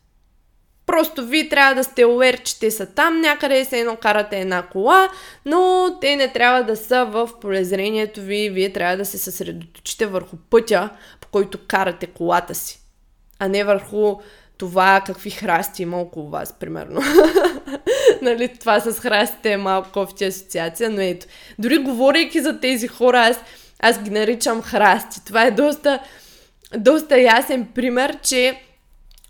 Просто 0.86 1.26
вие 1.26 1.50
трябва 1.50 1.76
да 1.76 1.84
сте 1.84 2.06
увер, 2.06 2.43
че 2.43 2.60
те 2.60 2.72
са 2.72 2.86
там 2.86 3.22
някъде, 3.22 3.65
се 3.65 3.80
едно 3.80 3.96
карате 3.96 4.39
една 4.39 4.62
кола, 4.62 5.10
но 5.46 5.89
те 6.02 6.15
не 6.15 6.28
трябва 6.28 6.63
да 6.63 6.76
са 6.76 7.06
в 7.06 7.30
полезрението 7.41 8.22
ви. 8.22 8.50
Вие 8.50 8.74
трябва 8.74 8.98
да 8.98 9.06
се 9.06 9.17
съсредоточите 9.17 10.06
върху 10.06 10.36
пътя, 10.50 10.89
по 11.22 11.28
който 11.28 11.60
карате 11.67 12.08
колата 12.08 12.56
си, 12.56 12.80
а 13.39 13.48
не 13.48 13.63
върху 13.63 14.15
това 14.58 15.02
какви 15.06 15.30
храсти 15.30 15.82
има 15.84 15.98
около 16.02 16.30
вас, 16.30 16.54
примерно. 16.60 17.02
нали, 18.22 18.58
това 18.60 18.80
с 18.80 19.00
храстите 19.00 19.52
е 19.52 19.58
малко 19.58 19.91
кофти 19.91 20.26
асоциация, 20.26 20.89
но 20.89 21.02
ето. 21.02 21.26
Дори 21.60 21.78
говорейки 21.78 22.41
за 22.41 22.60
тези 22.60 22.88
хора, 22.88 23.19
аз, 23.19 23.39
аз 23.80 24.04
ги 24.04 24.10
наричам 24.10 24.62
храсти. 24.62 25.26
Това 25.26 25.43
е 25.43 25.52
доста, 25.52 26.00
доста 26.78 27.19
ясен 27.19 27.67
пример, 27.76 28.17
че 28.22 28.62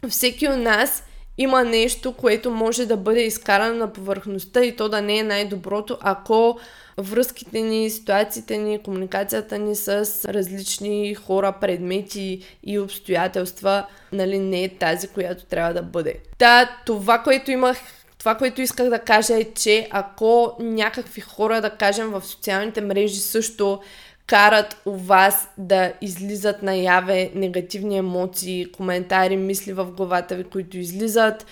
всеки 0.10 0.48
от 0.48 0.58
нас 0.58 1.04
има 1.38 1.64
нещо, 1.64 2.14
което 2.14 2.52
може 2.52 2.86
да 2.86 2.98
бъде 2.98 3.22
изкарано 3.22 3.76
на 3.76 3.94
повърхността 3.94 4.64
и 4.64 4.76
то 4.76 4.90
да 4.90 5.02
не 5.02 5.18
е 5.18 5.24
най-доброто, 5.24 5.98
ако 6.02 6.60
връзките 6.98 7.62
ни, 7.62 7.90
ситуациите 7.90 8.58
ни, 8.58 8.84
комуникацията 8.84 9.58
ни 9.58 9.76
с 9.76 9.90
различни 10.30 11.16
хора, 11.16 11.54
предмети 11.62 12.58
и 12.64 12.80
обстоятелства, 12.80 13.86
нали, 14.12 14.40
не 14.40 14.64
е 14.64 14.70
тази, 14.70 15.08
която 15.08 15.46
трябва 15.46 15.74
да 15.74 15.82
бъде. 15.82 16.16
Та, 16.38 16.78
това, 16.86 17.20
което 17.20 17.52
имах 17.52 17.78
това, 18.18 18.36
което 18.36 18.62
исках 18.62 18.90
да 18.90 19.00
кажа 19.00 19.38
е, 19.38 19.44
че 19.44 19.88
ако 19.92 20.56
някакви 20.60 21.22
хора, 21.22 21.62
да 21.62 21.70
кажем, 21.70 22.10
в 22.10 22.22
социалните 22.26 22.82
мрежи 22.82 23.20
също 23.20 23.80
карат 24.28 24.82
у 24.86 24.92
вас 24.92 25.50
да 25.58 25.94
излизат 26.02 26.64
наяве 26.64 27.32
негативни 27.36 27.98
емоции, 27.98 28.72
коментари, 28.72 29.38
мисли 29.38 29.74
в 29.74 29.86
главата 29.86 30.36
ви, 30.36 30.44
които 30.44 30.78
излизат, 30.78 31.46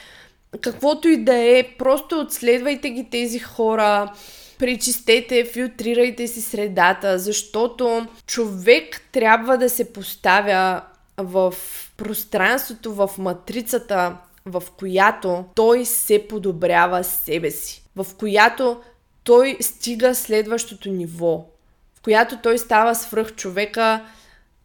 каквото 0.61 1.07
и 1.07 1.23
да 1.23 1.35
е, 1.35 1.63
просто 1.77 2.19
отследвайте 2.19 2.89
ги 2.89 3.09
тези 3.11 3.39
хора, 3.39 4.13
пречистете, 4.59 5.45
филтрирайте 5.45 6.27
си 6.27 6.41
средата, 6.41 7.19
защото 7.19 8.07
човек 8.27 9.01
трябва 9.11 9.57
да 9.57 9.69
се 9.69 9.93
поставя 9.93 10.81
в 11.17 11.53
пространството, 11.97 12.93
в 12.93 13.09
матрицата, 13.17 14.17
в 14.45 14.63
която 14.77 15.45
той 15.55 15.85
се 15.85 16.27
подобрява 16.27 17.03
себе 17.03 17.51
си, 17.51 17.83
в 17.95 18.07
която 18.17 18.81
той 19.23 19.57
стига 19.61 20.15
следващото 20.15 20.89
ниво, 20.89 21.45
която 22.03 22.37
той 22.43 22.57
става 22.57 22.95
свръх 22.95 23.35
човека. 23.35 24.05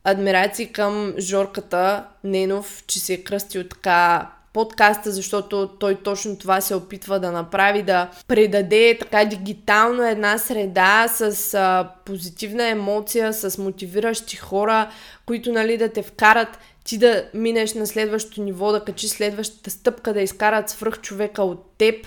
Адмирации 0.04 0.72
към 0.72 1.14
Жорката 1.18 2.04
Ненов, 2.24 2.84
че 2.86 3.00
се 3.00 3.14
е 3.14 3.24
кръстил 3.24 3.64
така 3.64 4.30
подкаста, 4.52 5.10
защото 5.10 5.68
той 5.68 5.94
точно 5.94 6.38
това 6.38 6.60
се 6.60 6.74
опитва 6.74 7.20
да 7.20 7.32
направи, 7.32 7.82
да 7.82 8.10
предаде 8.28 8.98
така 9.00 9.24
дигитално 9.24 10.02
една 10.02 10.38
среда 10.38 11.08
с 11.08 11.54
а, 11.54 11.88
позитивна 12.04 12.68
емоция, 12.68 13.32
с 13.32 13.58
мотивиращи 13.58 14.36
хора, 14.36 14.90
които 15.26 15.52
нали 15.52 15.76
да 15.76 15.88
те 15.88 16.02
вкарат 16.02 16.58
ти 16.84 16.98
да 16.98 17.24
минеш 17.34 17.74
на 17.74 17.86
следващото 17.86 18.42
ниво, 18.42 18.72
да 18.72 18.84
качи 18.84 19.08
следващата 19.08 19.70
стъпка, 19.70 20.12
да 20.12 20.20
изкарат 20.20 20.70
свръх 20.70 21.00
човека 21.00 21.42
от 21.42 21.72
теб. 21.78 22.06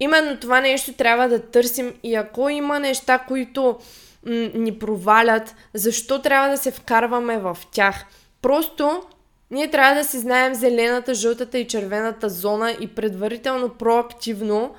Именно 0.00 0.36
това 0.36 0.60
нещо 0.60 0.92
трябва 0.92 1.28
да 1.28 1.50
търсим 1.50 1.94
и 2.02 2.14
ако 2.14 2.48
има 2.48 2.78
неща, 2.78 3.18
които 3.18 3.78
м- 4.26 4.50
ни 4.54 4.78
провалят, 4.78 5.54
защо 5.74 6.22
трябва 6.22 6.48
да 6.48 6.56
се 6.56 6.70
вкарваме 6.70 7.38
в 7.38 7.58
тях? 7.72 8.04
Просто 8.42 9.02
ние 9.50 9.70
трябва 9.70 9.94
да 9.94 10.04
си 10.04 10.18
знаем 10.18 10.54
зелената, 10.54 11.14
жълтата 11.14 11.58
и 11.58 11.68
червената 11.68 12.28
зона 12.28 12.76
и 12.80 12.86
предварително 12.86 13.68
проактивно 13.68 14.74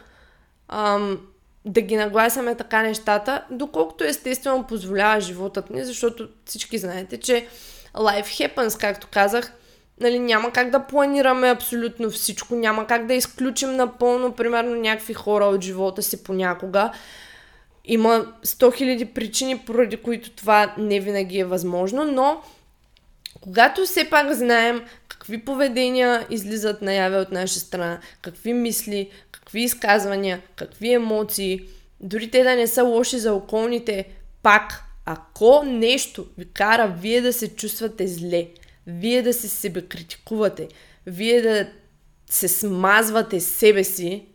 ам, 0.67 1.19
да 1.65 1.81
ги 1.81 1.95
нагласяме 1.95 2.55
така 2.55 2.81
нещата, 2.81 3.43
доколкото 3.51 4.03
естествено 4.03 4.67
позволява 4.67 5.21
животът 5.21 5.69
ни, 5.69 5.85
защото 5.85 6.27
всички 6.45 6.77
знаете, 6.77 7.17
че 7.17 7.47
life 7.95 8.55
happens, 8.55 8.79
както 8.79 9.07
казах, 9.11 9.53
нали, 9.99 10.19
няма 10.19 10.51
как 10.51 10.69
да 10.69 10.79
планираме 10.79 11.49
абсолютно 11.49 12.09
всичко, 12.09 12.55
няма 12.55 12.87
как 12.87 13.05
да 13.05 13.13
изключим 13.13 13.75
напълно, 13.75 14.31
примерно, 14.31 14.75
някакви 14.75 15.13
хора 15.13 15.45
от 15.45 15.61
живота 15.61 16.01
си 16.01 16.23
понякога. 16.23 16.91
Има 17.85 18.33
100 18.43 18.45
000 18.45 19.13
причини, 19.13 19.57
поради 19.57 19.97
които 19.97 20.31
това 20.31 20.75
не 20.77 20.99
винаги 20.99 21.39
е 21.39 21.45
възможно, 21.45 22.05
но 22.05 22.41
когато 23.41 23.85
все 23.85 24.09
пак 24.09 24.33
знаем 24.33 24.81
какви 25.07 25.45
поведения 25.45 26.27
излизат 26.29 26.81
наяве 26.81 27.17
от 27.17 27.31
наша 27.31 27.59
страна, 27.59 27.99
какви 28.21 28.53
мисли, 28.53 29.09
какви 29.31 29.61
изказвания, 29.61 30.41
какви 30.55 30.93
емоции, 30.93 31.59
дори 31.99 32.31
те 32.31 32.43
да 32.43 32.55
не 32.55 32.67
са 32.67 32.83
лоши 32.83 33.19
за 33.19 33.33
околните, 33.33 34.05
пак, 34.43 34.83
ако 35.05 35.63
нещо 35.65 36.25
ви 36.37 36.45
кара 36.45 36.95
вие 36.99 37.21
да 37.21 37.33
се 37.33 37.55
чувствате 37.55 38.07
зле, 38.07 38.47
вие 38.87 39.21
да 39.21 39.33
се 39.33 39.47
себе 39.47 39.81
критикувате, 39.81 40.67
вие 41.05 41.41
да 41.41 41.69
се 42.29 42.47
смазвате 42.47 43.39
себе 43.39 43.83
си, 43.83 44.25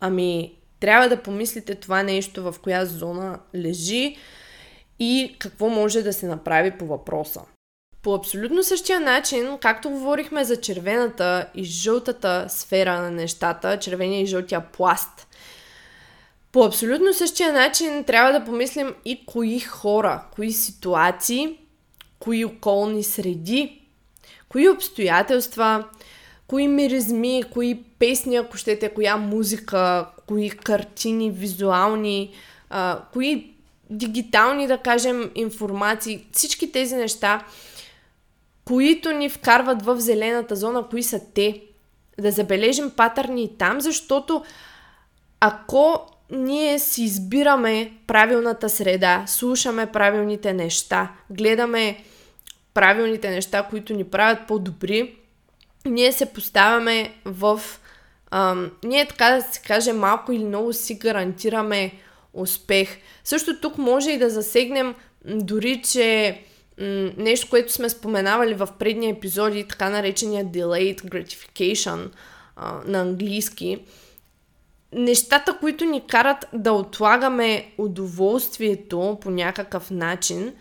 ами 0.00 0.54
трябва 0.86 1.08
да 1.08 1.22
помислите 1.22 1.74
това 1.74 2.02
нещо 2.02 2.42
в 2.42 2.54
коя 2.62 2.84
зона 2.84 3.38
лежи 3.54 4.16
и 4.98 5.36
какво 5.38 5.68
може 5.68 6.02
да 6.02 6.12
се 6.12 6.26
направи 6.26 6.70
по 6.70 6.86
въпроса. 6.86 7.40
По 8.02 8.14
абсолютно 8.14 8.62
същия 8.62 9.00
начин, 9.00 9.58
както 9.60 9.90
говорихме 9.90 10.44
за 10.44 10.60
червената 10.60 11.48
и 11.54 11.64
жълтата 11.64 12.46
сфера 12.48 13.00
на 13.00 13.10
нещата, 13.10 13.78
червения 13.78 14.22
и 14.22 14.26
жълтия 14.26 14.60
пласт, 14.60 15.26
по 16.52 16.64
абсолютно 16.64 17.14
същия 17.14 17.52
начин 17.52 18.04
трябва 18.04 18.32
да 18.32 18.44
помислим 18.44 18.94
и 19.04 19.26
кои 19.26 19.60
хора, 19.60 20.24
кои 20.34 20.52
ситуации, 20.52 21.58
кои 22.18 22.44
околни 22.44 23.02
среди, 23.02 23.82
кои 24.48 24.68
обстоятелства, 24.68 25.84
кои 26.46 26.68
миризми, 26.68 27.42
кои 27.52 27.82
песни, 27.98 28.36
ако 28.36 28.56
щете, 28.56 28.88
коя 28.88 29.16
музика, 29.16 30.06
кои 30.26 30.50
картини, 30.50 31.30
визуални, 31.30 32.34
а, 32.70 33.00
кои 33.12 33.52
дигитални, 33.90 34.66
да 34.66 34.78
кажем, 34.78 35.30
информации, 35.34 36.26
всички 36.32 36.72
тези 36.72 36.96
неща– 36.96 37.44
които 38.66 39.12
ни 39.12 39.28
вкарват 39.28 39.82
в 39.82 40.00
зелената 40.00 40.56
зона, 40.56 40.86
кои 40.90 41.02
са 41.02 41.20
те. 41.34 41.62
Да 42.20 42.30
забележим 42.30 42.90
патърни 42.90 43.42
и 43.44 43.58
там, 43.58 43.80
защото 43.80 44.44
ако 45.40 46.00
ние 46.30 46.78
си 46.78 47.02
избираме 47.02 47.92
правилната 48.06 48.68
среда, 48.68 49.24
слушаме 49.26 49.86
правилните 49.86 50.52
неща, 50.52 51.12
гледаме 51.30 52.04
правилните 52.74 53.30
неща, 53.30 53.66
които 53.70 53.94
ни 53.94 54.04
правят 54.04 54.38
по-добри, 54.48 55.16
ние 55.86 56.12
се 56.12 56.26
поставяме 56.26 57.14
в... 57.24 57.60
Ам, 58.30 58.70
ние 58.84 59.06
така 59.06 59.30
да 59.30 59.42
се 59.42 59.60
каже 59.60 59.92
малко 59.92 60.32
или 60.32 60.44
много 60.44 60.72
си 60.72 60.94
гарантираме 60.94 61.92
успех. 62.32 62.98
Също 63.24 63.60
тук 63.60 63.78
може 63.78 64.10
и 64.10 64.18
да 64.18 64.30
засегнем 64.30 64.94
дори, 65.24 65.82
че 65.82 66.40
нещо, 67.16 67.50
което 67.50 67.72
сме 67.72 67.88
споменавали 67.88 68.54
в 68.54 68.68
предния 68.78 69.12
епизоди, 69.12 69.68
така 69.68 69.90
наречения 69.90 70.46
delayed 70.46 71.02
gratification 71.02 72.08
а, 72.56 72.80
на 72.86 73.00
английски, 73.00 73.78
нещата, 74.92 75.56
които 75.60 75.84
ни 75.84 76.06
карат 76.06 76.46
да 76.52 76.72
отлагаме 76.72 77.72
удоволствието 77.78 79.18
по 79.20 79.30
някакъв 79.30 79.90
начин, 79.90 80.52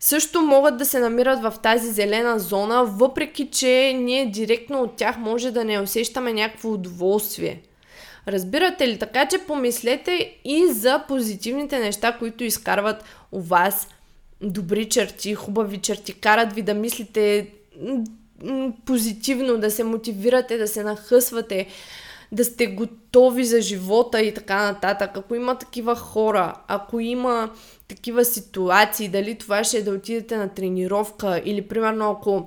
също 0.00 0.42
могат 0.42 0.76
да 0.76 0.84
се 0.84 0.98
намират 0.98 1.42
в 1.42 1.54
тази 1.62 1.90
зелена 1.90 2.38
зона, 2.38 2.84
въпреки 2.84 3.50
че 3.50 3.92
ние 3.96 4.30
директно 4.30 4.82
от 4.82 4.96
тях 4.96 5.16
може 5.18 5.50
да 5.50 5.64
не 5.64 5.80
усещаме 5.80 6.32
някакво 6.32 6.72
удоволствие. 6.72 7.62
Разбирате 8.28 8.88
ли? 8.88 8.98
Така 8.98 9.28
че 9.28 9.38
помислете 9.38 10.36
и 10.44 10.66
за 10.72 11.04
позитивните 11.08 11.78
неща, 11.78 12.16
които 12.18 12.44
изкарват 12.44 13.04
у 13.32 13.40
вас 13.40 13.88
добри 14.40 14.88
черти, 14.88 15.34
хубави 15.34 15.78
черти, 15.78 16.12
карат 16.12 16.52
ви 16.52 16.62
да 16.62 16.74
мислите 16.74 17.46
позитивно, 18.86 19.58
да 19.58 19.70
се 19.70 19.84
мотивирате, 19.84 20.58
да 20.58 20.68
се 20.68 20.82
нахъсвате, 20.82 21.66
да 22.32 22.44
сте 22.44 22.66
готови 22.66 23.44
за 23.44 23.60
живота 23.60 24.22
и 24.22 24.34
така 24.34 24.62
нататък. 24.62 25.10
Ако 25.14 25.34
има 25.34 25.58
такива 25.58 25.96
хора, 25.96 26.54
ако 26.68 27.00
има 27.00 27.50
такива 27.88 28.24
ситуации, 28.24 29.08
дали 29.08 29.38
това 29.38 29.64
ще 29.64 29.78
е 29.78 29.82
да 29.82 29.90
отидете 29.90 30.36
на 30.36 30.48
тренировка 30.48 31.42
или 31.44 31.68
примерно 31.68 32.10
ако 32.10 32.46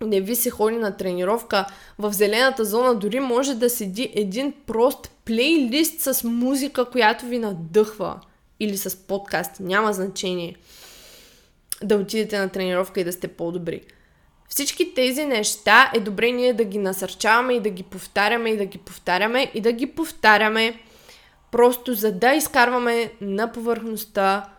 не 0.00 0.20
ви 0.20 0.36
се 0.36 0.50
ходи 0.50 0.76
на 0.76 0.96
тренировка, 0.96 1.66
в 1.98 2.12
зелената 2.12 2.64
зона 2.64 2.94
дори 2.94 3.20
може 3.20 3.54
да 3.54 3.70
седи 3.70 4.12
един 4.14 4.52
прост 4.66 5.10
плейлист 5.24 6.00
с 6.00 6.24
музика, 6.24 6.84
която 6.84 7.26
ви 7.26 7.38
надъхва 7.38 8.20
или 8.60 8.76
с 8.76 8.96
подкаст, 8.96 9.60
няма 9.60 9.92
значение 9.92 10.56
да 11.82 11.96
отидете 11.96 12.38
на 12.38 12.48
тренировка 12.48 13.00
и 13.00 13.04
да 13.04 13.12
сте 13.12 13.28
по-добри. 13.28 13.80
Всички 14.48 14.94
тези 14.94 15.24
неща 15.24 15.90
е 15.94 16.00
добре 16.00 16.30
ние 16.30 16.52
да 16.52 16.64
ги 16.64 16.78
насърчаваме 16.78 17.54
и 17.54 17.60
да 17.60 17.70
ги 17.70 17.82
повтаряме 17.82 18.50
и 18.50 18.56
да 18.56 18.64
ги 18.64 18.78
повтаряме 18.78 19.50
и 19.54 19.60
да 19.60 19.72
ги 19.72 19.86
повтаряме 19.86 20.80
просто 21.50 21.94
за 21.94 22.12
да 22.12 22.34
изкарваме 22.34 23.12
на 23.20 23.52
повърхността, 23.52 24.53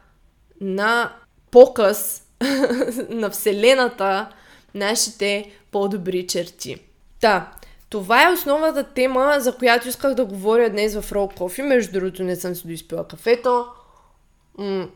на 0.65 1.13
показ 1.51 2.23
на 3.09 3.29
Вселената 3.29 4.29
нашите 4.73 5.51
по-добри 5.71 6.27
черти. 6.27 6.77
Та, 7.21 7.51
това 7.89 8.23
е 8.23 8.33
основната 8.33 8.83
тема, 8.83 9.35
за 9.39 9.55
която 9.55 9.87
исках 9.87 10.13
да 10.13 10.25
говоря 10.25 10.69
днес 10.69 10.95
в 10.95 11.11
Roll 11.11 11.37
Coffee. 11.37 11.61
Между 11.61 11.91
другото, 11.91 12.23
не 12.23 12.35
съм 12.35 12.55
си 12.55 12.67
доизпила 12.67 13.07
кафето. 13.07 13.65
М- 14.57 14.87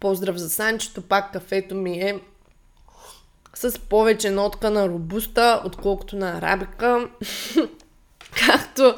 поздрав 0.00 0.36
за 0.36 0.50
Санчето, 0.50 1.02
пак 1.02 1.32
кафето 1.32 1.74
ми 1.74 2.00
е 2.00 2.20
с 3.54 3.78
повече 3.78 4.30
нотка 4.30 4.70
на 4.70 4.88
робуста, 4.88 5.62
отколкото 5.64 6.16
на 6.16 6.38
арабика. 6.38 7.08
Както 8.46 8.96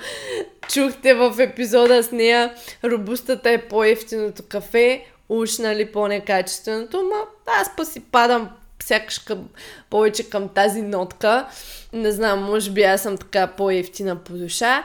чухте 0.69 1.15
в 1.15 1.37
епизода 1.39 2.03
с 2.03 2.13
нея, 2.13 2.55
робустата 2.85 3.51
е 3.51 3.69
по-ефтиното 3.69 4.43
кафе, 4.49 5.07
уж 5.41 5.59
нали 5.59 5.93
по-некачественото, 5.93 7.03
ма 7.03 7.21
аз 7.47 7.77
па 7.77 7.85
си 7.85 8.01
падам 8.01 8.51
сякаш 8.83 9.19
към, 9.19 9.49
повече 9.91 10.31
към 10.31 10.49
тази 10.49 10.83
нотка. 10.83 11.47
Не 11.93 12.13
знам, 12.13 12.43
може 12.43 12.71
би 12.71 12.83
аз 12.83 13.03
съм 13.03 13.19
така 13.19 13.47
по-ефтина 13.47 14.17
по 14.17 14.33
душа. 14.33 14.85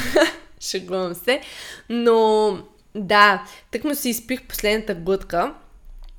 Шегувам 0.60 1.14
се. 1.14 1.40
Но 1.88 2.58
да, 2.94 3.42
тък 3.70 3.84
му 3.84 3.94
си 3.94 4.08
изпих 4.08 4.42
последната 4.42 4.94
глътка. 4.94 5.54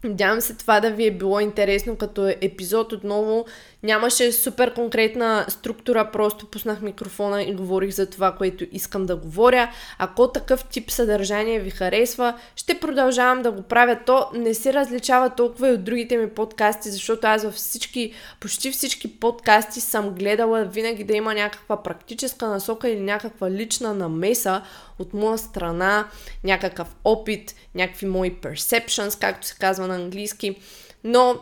Надявам 0.03 0.41
се 0.41 0.53
това 0.53 0.79
да 0.79 0.91
ви 0.91 1.05
е 1.05 1.11
било 1.11 1.39
интересно 1.39 1.95
като 1.95 2.27
епизод 2.41 2.93
отново. 2.93 3.45
Нямаше 3.83 4.31
супер 4.31 4.73
конкретна 4.73 5.45
структура, 5.49 6.11
просто 6.11 6.45
пуснах 6.45 6.81
микрофона 6.81 7.43
и 7.43 7.53
говорих 7.53 7.89
за 7.91 8.09
това, 8.09 8.31
което 8.31 8.65
искам 8.71 9.05
да 9.05 9.15
говоря. 9.15 9.71
Ако 9.97 10.27
такъв 10.27 10.65
тип 10.65 10.91
съдържание 10.91 11.59
ви 11.59 11.69
харесва, 11.69 12.33
ще 12.55 12.79
продължавам 12.79 13.41
да 13.41 13.51
го 13.51 13.61
правя. 13.61 13.99
То 14.05 14.27
не 14.33 14.53
се 14.53 14.73
различава 14.73 15.29
толкова 15.29 15.69
и 15.69 15.73
от 15.73 15.83
другите 15.83 16.17
ми 16.17 16.29
подкасти, 16.29 16.89
защото 16.89 17.27
аз 17.27 17.43
във 17.43 17.53
всички, 17.53 18.13
почти 18.39 18.71
всички 18.71 19.19
подкасти 19.19 19.81
съм 19.81 20.09
гледала 20.09 20.63
винаги 20.63 21.03
да 21.03 21.13
има 21.13 21.33
някаква 21.33 21.83
практическа 21.83 22.47
насока 22.47 22.89
или 22.89 23.01
някаква 23.01 23.51
лична 23.51 23.93
намеса 23.93 24.61
от 25.01 25.13
моя 25.13 25.37
страна, 25.37 26.07
някакъв 26.43 26.95
опит, 27.03 27.55
някакви 27.75 28.05
мои 28.05 28.35
perceptions, 28.35 29.21
както 29.21 29.47
се 29.47 29.55
казва 29.59 29.87
на 29.87 29.95
английски. 29.95 30.55
Но 31.03 31.35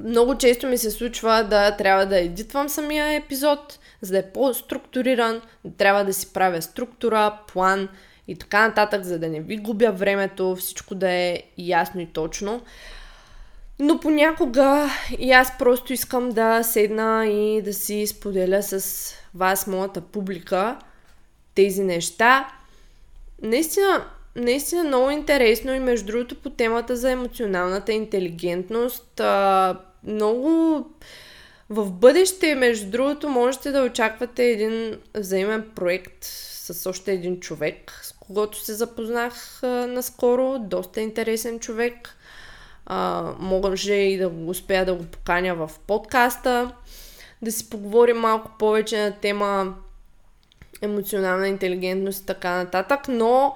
много 0.00 0.38
често 0.38 0.66
ми 0.66 0.78
се 0.78 0.90
случва 0.90 1.46
да 1.50 1.76
трябва 1.76 2.06
да 2.06 2.18
едитвам 2.18 2.68
самия 2.68 3.14
епизод, 3.14 3.78
за 4.00 4.12
да 4.12 4.18
е 4.18 4.32
по-структуриран, 4.32 5.42
да 5.64 5.76
трябва 5.76 6.04
да 6.04 6.12
си 6.12 6.32
правя 6.32 6.62
структура, 6.62 7.38
план 7.52 7.88
и 8.28 8.36
така 8.36 8.68
нататък, 8.68 9.04
за 9.04 9.18
да 9.18 9.28
не 9.28 9.40
ви 9.40 9.56
губя 9.56 9.92
времето, 9.92 10.56
всичко 10.56 10.94
да 10.94 11.10
е 11.10 11.42
ясно 11.58 12.00
и 12.00 12.06
точно. 12.06 12.62
Но 13.78 14.00
понякога 14.00 14.90
и 15.18 15.32
аз 15.32 15.58
просто 15.58 15.92
искам 15.92 16.28
да 16.28 16.62
седна 16.62 17.26
и 17.26 17.62
да 17.62 17.74
си 17.74 18.06
споделя 18.06 18.62
с 18.62 19.14
вас, 19.34 19.66
моята 19.66 20.00
публика, 20.00 20.78
тези 21.54 21.84
неща. 21.84 22.48
Наистина, 23.42 24.04
наистина 24.36 24.84
много 24.84 25.10
интересно 25.10 25.74
и 25.74 25.78
между 25.78 26.06
другото 26.06 26.34
по 26.34 26.50
темата 26.50 26.96
за 26.96 27.10
емоционалната 27.10 27.92
интелигентност. 27.92 29.20
А, 29.20 29.80
много 30.04 30.84
в 31.70 31.90
бъдеще, 31.92 32.54
между 32.54 32.90
другото, 32.90 33.28
можете 33.28 33.70
да 33.70 33.82
очаквате 33.82 34.44
един 34.44 34.98
взаимен 35.14 35.70
проект 35.74 36.24
с 36.24 36.90
още 36.90 37.12
един 37.12 37.40
човек, 37.40 38.00
с 38.02 38.12
когото 38.12 38.64
се 38.64 38.74
запознах 38.74 39.62
а, 39.62 39.66
наскоро. 39.66 40.58
Доста 40.58 41.00
интересен 41.00 41.60
човек. 41.60 42.16
А, 42.86 43.32
може 43.38 43.94
и 43.94 44.18
да 44.18 44.28
го 44.28 44.50
успея 44.50 44.86
да 44.86 44.94
го 44.94 45.04
поканя 45.04 45.54
в 45.54 45.70
подкаста, 45.86 46.72
да 47.42 47.52
си 47.52 47.70
поговорим 47.70 48.16
малко 48.16 48.50
повече 48.58 48.98
на 48.98 49.12
тема 49.12 49.74
емоционална 50.82 51.48
интелигентност 51.48 52.22
и 52.22 52.26
така 52.26 52.56
нататък, 52.56 53.08
но 53.08 53.54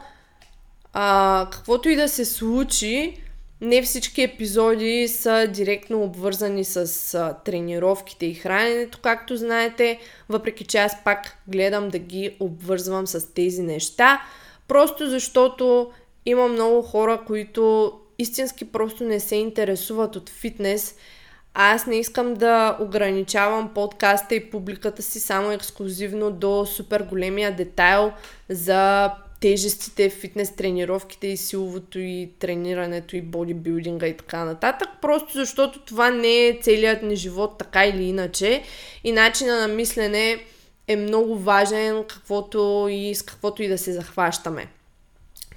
а, 0.93 1.49
каквото 1.53 1.89
и 1.89 1.97
да 1.97 2.09
се 2.09 2.25
случи, 2.25 3.23
не 3.61 3.83
всички 3.83 4.23
епизоди 4.23 5.09
са 5.09 5.47
директно 5.47 6.03
обвързани 6.03 6.65
с 6.65 7.15
а, 7.15 7.35
тренировките 7.45 8.27
и 8.27 8.35
храненето, 8.35 8.99
както 9.03 9.37
знаете, 9.37 9.99
въпреки 10.29 10.65
че 10.65 10.79
аз 10.79 11.05
пак 11.05 11.39
гледам 11.49 11.89
да 11.89 11.99
ги 11.99 12.37
обвързвам 12.41 13.07
с 13.07 13.35
тези 13.35 13.63
неща, 13.63 14.23
просто 14.69 15.11
защото 15.11 15.91
има 16.27 16.49
много 16.49 16.83
хора, 16.83 17.21
които 17.27 17.93
истински 18.19 18.65
просто 18.65 19.05
не 19.05 19.21
се 19.21 19.37
интересуват 19.37 20.17
от 20.17 20.31
фитнес. 20.31 20.97
Аз 21.55 21.87
не 21.87 21.97
искам 21.97 22.35
да 22.35 22.77
ограничавам 22.81 23.75
подкаста 23.75 24.35
и 24.35 24.51
публиката 24.51 25.03
си 25.03 25.21
само 25.21 25.51
ексклюзивно 25.51 26.31
до 26.31 26.67
супер 26.67 27.03
големия 27.03 27.57
детайл 27.57 28.13
за 28.49 29.11
тежестите, 29.41 30.11
фитнес 30.11 30.57
тренировките 30.57 31.27
и 31.27 31.37
силовото 31.37 31.99
и 31.99 32.31
тренирането 32.39 33.17
и 33.17 33.23
бодибилдинга 33.23 34.07
и 34.07 34.17
така 34.17 34.45
нататък, 34.45 34.89
просто 35.01 35.33
защото 35.33 35.81
това 35.85 36.11
не 36.11 36.47
е 36.47 36.59
целият 36.63 37.03
ни 37.03 37.17
живот 37.17 37.59
така 37.59 37.87
или 37.87 38.03
иначе 38.03 38.63
и 39.05 39.13
начина 39.13 39.61
на 39.61 39.69
мислене 39.69 40.45
е 40.89 40.97
много 40.97 41.39
важен 41.39 42.05
каквото 42.09 42.89
и 42.91 43.15
с 43.15 43.23
каквото 43.23 43.63
и 43.63 43.69
да 43.69 43.79
се 43.79 43.93
захващаме. 43.93 44.69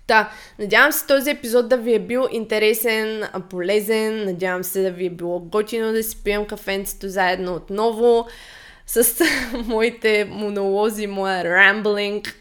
Та, 0.07 0.31
надявам 0.59 0.91
се 0.91 1.07
този 1.07 1.29
епизод 1.29 1.69
да 1.69 1.77
ви 1.77 1.93
е 1.93 1.99
бил 1.99 2.27
интересен, 2.31 3.23
полезен, 3.49 4.25
надявам 4.25 4.63
се 4.63 4.81
да 4.81 4.91
ви 4.91 5.05
е 5.05 5.09
било 5.09 5.39
готино 5.39 5.91
да 5.91 6.03
си 6.03 6.23
пием 6.23 6.45
кафенцето 6.45 7.09
заедно 7.09 7.55
отново 7.55 8.27
с 8.87 9.25
моите 9.65 10.25
монолози, 10.25 11.07
моя 11.07 11.43
рамблинг 11.43 12.35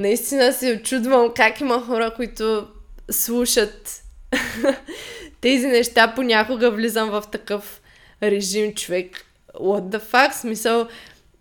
наистина 0.00 0.52
се 0.52 0.72
очудвам 0.72 1.32
как 1.36 1.60
има 1.60 1.80
хора, 1.80 2.12
които 2.16 2.68
слушат 3.10 4.02
тези 5.40 5.66
неща. 5.66 6.12
Понякога 6.16 6.70
влизам 6.70 7.10
в 7.10 7.24
такъв 7.32 7.80
режим 8.22 8.74
човек. 8.74 9.26
What 9.54 9.96
the 9.96 10.02
fuck? 10.02 10.32
Смисъл, 10.32 10.88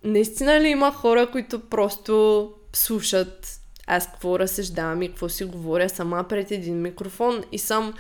наистина 0.04 0.62
ли 0.62 0.68
има 0.68 0.92
хора, 0.92 1.32
които 1.32 1.60
просто 1.60 2.52
слушат 2.74 3.59
аз 3.90 4.12
какво 4.12 4.40
разсъждавам 4.40 5.02
и 5.02 5.08
какво 5.08 5.30
си 5.30 5.44
говоря 5.44 5.90
сама 5.90 6.26
пред 6.30 6.52
един 6.52 6.82
микрофон 6.82 7.44
и 7.52 7.58
съм 7.58 7.94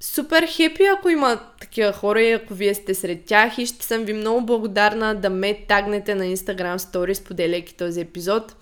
супер 0.00 0.46
хепи, 0.48 0.84
ако 0.84 1.08
има 1.08 1.40
такива 1.60 1.92
хора 1.92 2.22
и 2.22 2.32
ако 2.32 2.54
вие 2.54 2.74
сте 2.74 2.94
сред 2.94 3.24
тях 3.24 3.58
и 3.58 3.66
ще 3.66 3.86
съм 3.86 4.04
ви 4.04 4.12
много 4.12 4.46
благодарна 4.46 5.14
да 5.14 5.30
ме 5.30 5.64
тагнете 5.68 6.14
на 6.14 6.24
Instagram 6.24 6.76
Stories, 6.76 7.12
споделяйки 7.12 7.74
този 7.74 8.00
епизод. 8.00 8.56